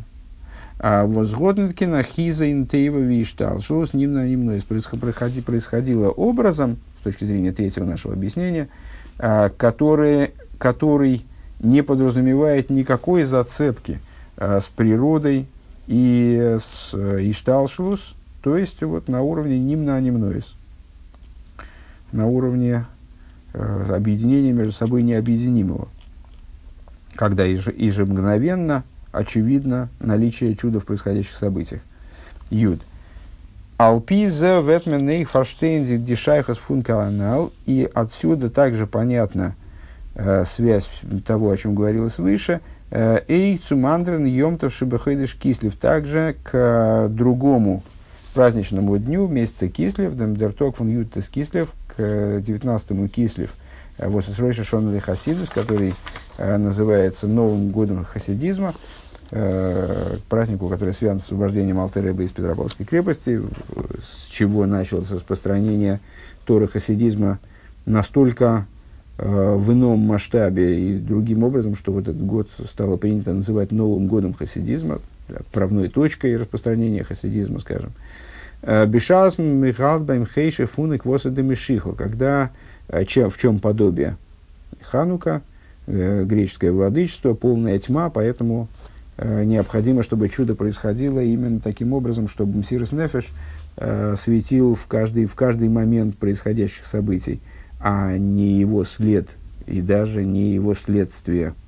А 0.81 1.07
возгоднкина 1.07 2.03
хиза 2.03 2.51
интейва 2.51 2.99
виштал, 2.99 3.61
что 3.61 3.87
с 3.87 3.95
ним 3.95 4.15
на 4.15 4.27
ним 4.27 4.61
происходило 4.69 6.09
образом, 6.11 6.79
с 7.01 7.05
точки 7.05 7.27
зрения 7.27 7.53
третьего 7.53 7.85
нашего 7.85 8.15
объяснения, 8.15 8.67
а, 9.21 9.51
который, 9.51 10.33
который 10.59 11.25
не 11.61 11.83
подразумевает 11.83 12.71
никакой 12.71 13.25
зацепки 13.25 14.01
а, 14.37 14.61
с 14.61 14.67
природой 14.67 15.47
и 15.87 16.59
с 16.61 16.95
ишталшус, 16.95 18.15
то 18.43 18.57
есть 18.57 18.83
вот 18.83 19.09
на 19.09 19.23
уровне 19.23 19.59
нимна 19.59 20.01
нимноис, 20.01 20.55
на 22.13 22.27
уровне 22.27 22.87
э, 23.53 23.95
объединения 23.95 24.53
между 24.53 24.73
собой 24.73 25.03
необъединимого, 25.03 25.89
когда 27.15 27.45
ежемгновенно 27.45 28.85
очевидно 29.13 29.89
наличие 30.01 30.55
чуда 30.57 30.81
в 30.81 30.85
происходящих 30.85 31.35
событиях. 31.35 31.81
Юд. 32.51 32.81
Алпиза 33.79 34.61
ветменей 34.61 35.25
фарштейнзи 35.25 35.99
дишайхас 35.99 36.57
функанал. 36.59 37.53
И 37.67 37.89
отсюда 37.93 38.49
также 38.49 38.87
понятна 38.87 39.55
э, 39.55 39.66
связь 40.45 40.89
того, 41.27 41.51
о 41.51 41.57
чем 41.57 41.75
говорилось 41.75 42.19
выше. 42.19 42.61
Э, 42.91 43.21
Эй 43.29 43.57
цумандрен 43.57 44.25
йомтов 44.27 44.75
шибахайдыш 44.75 45.35
кислив. 45.35 45.77
Также 45.77 46.37
к 46.43 46.51
э, 46.53 47.09
другому 47.09 47.83
праздничному 48.35 48.99
дню 48.99 49.27
месяца 49.27 49.69
Кислев, 49.69 50.15
Демдерток 50.15 50.77
фон 50.77 50.89
Ютес 50.89 51.29
Кислев, 51.29 51.69
к 51.89 52.01
19-му 52.01 53.09
Кислев, 53.09 53.51
вот 53.99 54.27
Ройша 54.39 54.63
Шон 54.63 55.01
Хасидус, 55.01 55.49
который 55.49 55.95
э, 56.37 56.57
называется 56.59 57.27
Новым 57.27 57.71
годом 57.71 58.05
хасидизма, 58.05 58.75
э, 59.31 60.19
празднику, 60.29 60.69
который 60.69 60.93
связан 60.93 61.19
с 61.19 61.25
освобождением 61.25 61.81
Алтереба 61.81 62.23
из 62.23 62.31
Петропавловской 62.31 62.85
крепости, 62.85 63.41
с 64.03 64.29
чего 64.29 64.67
началось 64.67 65.11
распространение 65.11 66.01
Торы 66.45 66.69
хасидизма 66.69 67.39
настолько 67.87 68.67
э, 68.75 68.76
в 69.19 69.73
ином 69.73 70.01
масштабе 70.01 70.79
и 70.79 70.99
другим 70.99 71.43
образом, 71.43 71.75
что 71.75 71.93
вот 71.93 72.03
этот 72.03 72.25
год 72.25 72.49
стало 72.71 72.97
принято 72.97 73.33
называть 73.33 73.73
новым 73.73 74.09
годом 74.09 74.35
хасидизма, 74.35 75.01
отправной 75.35 75.89
точкой 75.89 76.37
распространения 76.37 77.03
хасидизма, 77.03 77.61
скажем. 77.61 77.93
Э, 78.63 78.87
Бешас 78.87 79.39
Михал 79.39 80.01
Баймхейши 80.01 80.67
Фунек 80.67 81.05
Восады 81.05 81.43
Мишиху, 81.43 81.93
когда 81.93 82.51
э, 82.89 83.05
чем, 83.05 83.31
в 83.31 83.39
чем 83.39 83.59
подобие 83.59 84.17
Ханука, 84.83 85.43
э, 85.87 86.25
греческое 86.25 86.73
владычество, 86.73 87.35
полная 87.35 87.79
тьма, 87.79 88.11
поэтому 88.11 88.69
необходимо, 89.19 90.03
чтобы 90.03 90.29
чудо 90.29 90.55
происходило 90.55 91.21
именно 91.21 91.59
таким 91.59 91.95
образом, 91.95 92.29
чтобы 92.29 92.59
Мсирос 92.59 92.93
Нефеш 92.93 93.29
светил 94.21 94.75
в 94.75 94.85
каждый, 94.85 95.25
в 95.25 95.35
каждый 95.35 95.71
момент 95.71 96.19
происходящих 96.19 96.85
событий, 96.85 97.41
а 97.79 98.17
не 98.17 98.59
его 98.59 98.85
след 98.85 99.29
и 99.67 99.81
даже 99.81 100.25
не 100.25 100.53
его 100.53 100.75
следствие– 100.75 101.55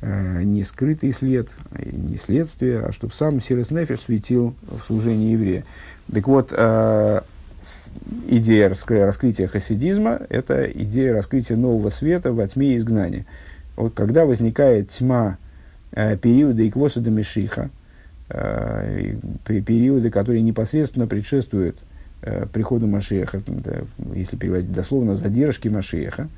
э, 0.00 0.42
не 0.42 0.64
скрытый 0.64 1.12
след, 1.12 1.48
не 1.80 2.16
следствие, 2.16 2.80
а 2.80 2.92
чтобы 2.92 3.12
сам 3.12 3.40
Сирос 3.40 3.70
Нефиш 3.70 4.00
светил 4.00 4.54
в 4.62 4.80
служении 4.86 5.32
еврея. 5.32 5.64
Так 6.12 6.26
вот, 6.26 6.52
э, 6.56 7.20
идея 8.28 8.68
раскрытия 8.68 9.46
хасидизма– 9.46 10.20
это 10.28 10.64
идея 10.64 11.12
раскрытия 11.12 11.56
нового 11.56 11.90
света 11.90 12.32
во 12.32 12.46
тьме 12.46 12.76
изгнания. 12.76 13.26
Вот 13.76 13.94
когда 13.94 14.26
возникает 14.26 14.90
тьма 14.90 15.38
э, 15.92 16.16
периода 16.16 16.66
Иквоса 16.66 17.00
до 17.00 17.10
Мешиха, 17.10 17.70
периоды, 19.44 20.08
которые 20.08 20.40
непосредственно 20.42 21.08
предшествуют 21.08 21.80
приходу 22.52 22.86
Машеха, 22.86 23.42
если 24.14 24.36
переводить 24.36 24.72
дословно, 24.72 25.14
задержки 25.14 25.68
Машеха, 25.68 26.28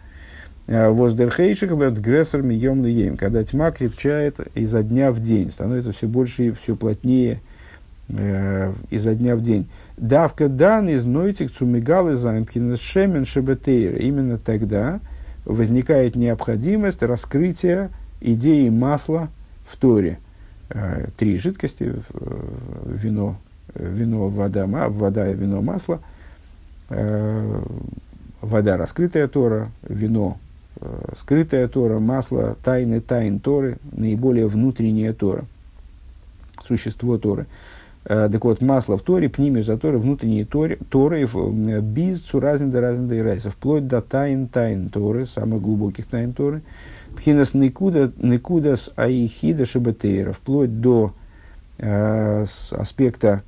Э, 0.67 0.91
Воздерхейших 0.91 1.73
грессер 1.73 2.43
мием 2.43 2.85
лием, 2.85 3.17
когда 3.17 3.43
тьма 3.45 3.73
крепчает 3.73 4.39
изо 4.55 4.83
дня 4.83 5.11
в 5.11 5.21
день, 5.21 5.51
становится 5.51 5.93
все 5.93 6.07
больше 6.07 6.47
и 6.47 6.51
все 6.53 6.77
плотнее 6.77 7.41
э, 8.09 8.73
изо 8.91 9.15
дня 9.15 9.35
в 9.35 9.43
день. 9.43 9.69
Давка 9.97 10.49
дан 10.49 10.89
из 10.89 11.05
нойтик 11.05 11.51
цумигалы 11.51 12.15
замкин 12.15 12.77
шемен 12.77 13.25
шебетейр. 13.25 13.97
Именно 13.97 14.39
тогда 14.39 15.01
возникает 15.45 16.15
необходимость 16.15 17.03
раскрытия 17.03 17.91
идеи 18.21 18.69
масла 18.69 19.31
в 19.67 19.77
Торе. 19.77 20.19
Э, 20.71 21.09
три 21.17 21.39
жидкости, 21.39 21.93
э, 21.93 22.41
вино, 22.87 23.37
вино, 23.75 24.29
вода, 24.29 24.67
вода, 24.67 25.27
вино, 25.27 25.63
масло. 25.63 26.01
Э, 26.91 27.63
вода, 28.41 28.77
раскрытая 28.77 29.29
Тора, 29.29 29.71
вино, 29.83 30.39
Э, 30.83 31.13
скрытая 31.15 31.69
Тора, 31.69 32.01
масло, 32.01 32.57
тайны 32.65 33.01
тайн 33.01 33.39
Торы, 33.39 33.79
наиболее 33.93 34.49
внутренняя 34.49 35.13
Тора, 35.13 35.45
существо 36.67 37.19
Торы. 37.19 37.47
Э, 38.05 38.29
так 38.33 38.45
вот, 38.45 38.61
масло 38.61 38.99
в 38.99 39.03
Торе, 39.03 39.29
пнимию 39.29 39.63
за 39.63 39.79
Торы, 39.79 39.99
внутренние 39.99 40.45
Торы, 40.45 40.79
Торы 40.91 41.29
без 41.81 42.21
цуразин 42.21 42.71
до 42.71 42.81
разин 42.81 43.07
до 43.07 43.17
ирайса, 43.17 43.51
вплоть 43.51 43.87
до 43.87 44.03
тайн 44.03 44.49
тайн 44.49 44.89
Торы, 44.89 45.25
самых 45.25 45.63
глубоких 45.63 46.07
тайн 46.07 46.33
Торы, 46.33 46.63
пхинас 47.17 47.55
никуда, 47.55 48.11
никудас 48.19 48.91
аихида 48.97 49.67
шабатейра, 49.67 50.33
вплоть 50.33 50.81
до 50.81 51.13
э, 51.79 52.45
аспекта 52.73 53.43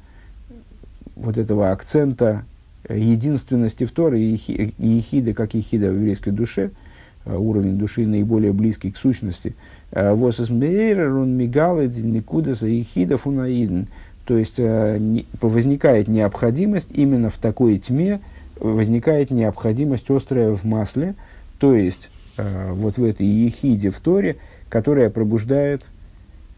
вот 1.16 1.36
этого 1.36 1.70
акцента 1.70 2.44
единственности 2.88 3.84
в 3.84 3.92
Торе 3.92 4.20
и 4.20 4.74
ехида, 4.78 5.34
как 5.34 5.54
ехида 5.54 5.90
в 5.90 5.94
еврейской 5.94 6.30
душе– 6.30 6.70
Э, 7.26 7.36
уровень 7.36 7.78
души 7.78 8.06
наиболее 8.06 8.52
близкий 8.52 8.90
к 8.90 8.96
сущности. 8.96 9.54
Э, 9.92 10.12
он 10.12 11.36
мигалет 11.36 11.96
никудаса 11.96 12.66
и 12.66 12.82
хида 12.82 13.16
фунаиден. 13.16 13.88
То 14.26 14.36
есть 14.36 14.58
э, 14.58 15.22
возникает 15.40 16.08
необходимость 16.08 16.88
именно 16.92 17.30
в 17.30 17.38
такой 17.38 17.78
тьме, 17.78 18.20
возникает 18.60 19.30
необходимость 19.30 20.10
острая 20.10 20.54
в 20.54 20.64
масле, 20.64 21.14
то 21.58 21.74
есть 21.74 22.10
вот 22.36 22.98
в 22.98 23.04
этой 23.04 23.26
ехиде 23.26 23.90
в 23.90 24.00
Торе, 24.00 24.36
которая 24.68 25.08
пробуждает 25.08 25.84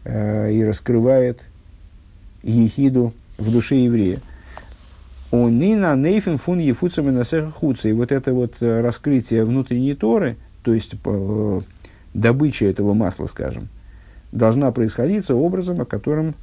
и 0.05 0.65
раскрывает 0.67 1.41
ехиду 2.41 3.13
в 3.37 3.51
душе 3.51 3.75
еврея. 3.75 4.19
Онина 5.31 5.95
нейфен 5.95 6.37
фун 6.37 6.59
ефуцами 6.59 7.11
на 7.11 7.51
хуца. 7.51 7.89
И 7.89 7.93
вот 7.93 8.11
это 8.11 8.33
вот 8.33 8.55
раскрытие 8.59 9.45
внутренней 9.45 9.95
Торы– 9.95 10.37
то 10.67 10.73
есть 10.73 10.95
э, 11.01 11.61
добыча 12.13 12.65
этого 12.65 12.93
масла, 12.93 13.25
скажем, 13.25 13.69
должна 14.33 14.69
происходить 14.73 15.31
образом, 15.31 15.79
о 15.79 15.85
котором 15.85 16.35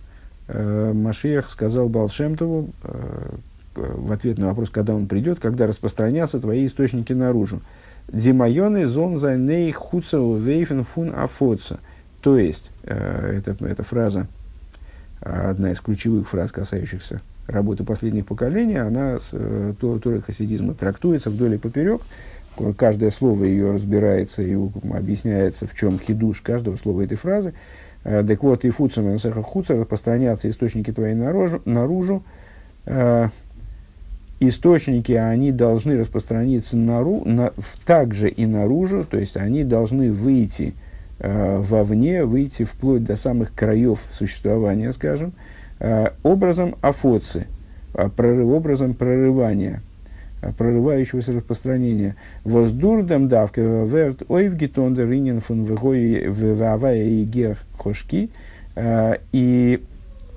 э, 0.49 0.93
Машиях 0.95 1.51
сказал 1.51 1.91
Балшемтову 1.91 2.71
э, 2.85 3.35
в 3.75 4.11
ответ 4.11 4.39
на 4.39 4.47
вопрос, 4.47 4.71
когда 4.71 4.95
он 4.95 5.09
придет, 5.09 5.41
когда 5.41 5.67
распространятся 5.67 6.41
твои 6.41 6.67
источники 6.67 7.13
наружу. 7.13 7.61
Димайоны 8.09 8.87
зон 8.87 9.19
зайней 9.19 9.71
хуцел 9.73 10.37
вейфен 10.37 10.85
фун 10.85 11.13
афоца. 11.15 11.79
То 12.23 12.39
есть, 12.39 12.71
э, 12.85 13.43
это, 13.45 13.63
эта 13.67 13.83
фраза, 13.83 14.27
одна 15.21 15.73
из 15.73 15.81
ключевых 15.81 16.31
фраз, 16.31 16.51
касающихся 16.51 17.21
работы 17.47 17.85
последних 17.85 18.27
поколений, 18.27 18.77
она 18.77 19.19
с 19.19 19.31
э, 19.33 19.75
Торой 19.81 20.21
хасидизма 20.21 20.75
трактуется 20.75 21.31
вдоль 21.31 21.55
и 21.55 21.59
поперек, 21.59 22.03
каждое 22.77 23.11
слово 23.11 23.45
ее 23.45 23.73
разбирается 23.73 24.43
и 24.43 24.55
объясняется, 24.55 25.67
в 25.67 25.75
чем 25.75 25.99
хидуш 25.99 26.41
каждого 26.41 26.77
слова 26.77 27.03
этой 27.03 27.17
фразы. 27.17 27.55
Э, 28.05 28.25
так 28.27 28.43
вот, 28.43 28.65
и 28.65 28.71
фуцам 28.71 29.15
и 29.15 29.19
хуца 29.19 29.77
распространятся 29.77 30.49
источники 30.49 30.93
твои 30.93 31.15
наружу, 31.15 31.61
наружу. 31.65 32.23
Э, 32.87 33.29
источники, 34.41 35.13
они 35.13 35.53
должны 35.53 35.99
распространиться 35.99 36.77
нару, 36.77 37.25
на, 37.25 37.53
также 37.85 38.31
и 38.31 38.47
наружу, 38.47 39.05
то 39.05 39.19
есть 39.19 39.37
они 39.37 39.65
должны 39.65 40.13
выйти 40.13 40.75
вовне, 41.21 42.25
выйти 42.25 42.65
вплоть 42.65 43.05
до 43.05 43.15
самых 43.15 43.55
краев 43.55 44.01
существования, 44.11 44.93
скажем, 44.93 45.33
образом 46.23 46.77
афоцы, 46.81 47.47
э, 47.95 48.09
прорыв, 48.09 48.49
образом 48.49 48.95
прорывания, 48.95 49.83
э, 50.41 50.53
прорывающегося 50.57 51.33
распространения. 51.33 52.17
Воздурдам 52.45 53.29
давка 53.29 53.61
верт 53.61 54.23
ойв 54.29 54.55
гитондер 54.55 55.11
ринен 55.11 55.41
фун 55.41 55.65
вавая 55.65 57.05
и 57.05 57.25
гех 57.25 57.59
хошки. 57.77 58.31
Э, 58.77 59.17
и 59.33 59.83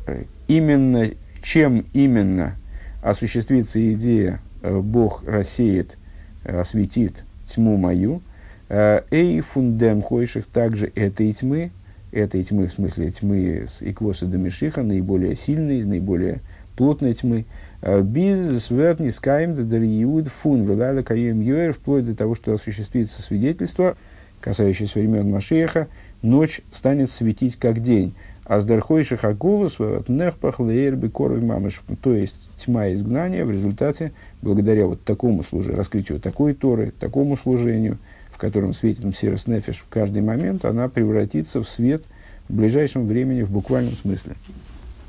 э, 0.06 0.24
именно, 0.50 1.12
чем 1.42 1.86
именно 1.94 2.56
осуществится 3.02 3.80
идея 3.94 4.42
«Бог 4.62 5.24
рассеет, 5.26 5.98
осветит 6.44 7.24
тьму 7.46 7.78
мою», 7.78 8.22
Эй 8.70 9.40
фундем 9.40 10.02
хойших 10.02 10.46
также 10.48 10.92
этой 10.94 11.32
тьмы, 11.32 11.72
этой 12.12 12.44
тьмы, 12.44 12.68
в 12.68 12.74
смысле 12.74 13.12
тьмы 13.12 13.66
с 13.68 13.82
иквоса 13.82 14.26
до 14.26 14.38
Мишиха, 14.38 14.84
наиболее 14.84 15.36
сильной, 15.36 15.84
наиболее 15.84 16.42
плотной 16.76 17.14
тьмы. 17.14 17.46
Без 17.82 18.66
сверни 18.66 19.10
скайм 19.10 19.70
дариуд 19.70 20.28
фун 20.28 20.64
велала 20.64 21.02
каем 21.04 21.42
йоэр, 21.42 21.74
вплоть 21.74 22.06
до 22.06 22.16
того, 22.16 22.36
что 22.36 22.54
осуществится 22.54 23.22
свидетельство, 23.22 23.96
касающееся 24.42 25.00
времен 25.00 25.30
Машеха, 25.30 25.88
ночь 26.22 26.62
станет 26.72 27.12
светить 27.12 27.56
как 27.58 27.82
день. 27.82 28.14
А 28.46 28.62
с 28.62 28.66
дархойших 28.66 29.26
агулус 29.26 29.78
нехпах 30.08 30.62
лейрби 30.62 31.10
коров 31.10 31.44
мамыш, 31.44 31.82
то 32.02 32.14
есть 32.14 32.36
тьма 32.56 32.94
изгнания 32.94 33.44
в 33.44 33.52
результате, 33.52 34.14
благодаря 34.42 34.88
вот 34.88 35.04
такому 35.04 35.44
служению, 35.44 35.78
раскрытию 35.78 36.22
такой 36.22 36.54
Торы, 36.54 36.94
такому 36.98 37.36
служению, 37.36 37.98
в 38.38 38.40
котором 38.40 38.76
светит 38.76 39.04
Мсирос 39.04 39.48
Нефиш 39.48 39.78
в 39.78 39.88
каждый 39.90 40.22
момент, 40.22 40.64
она 40.64 40.88
превратится 40.90 41.64
в 41.64 41.68
свет 41.68 42.04
в 42.48 42.54
ближайшем 42.54 43.08
времени 43.08 43.42
в 43.42 43.50
буквальном 43.50 43.96
смысле. 43.96 44.36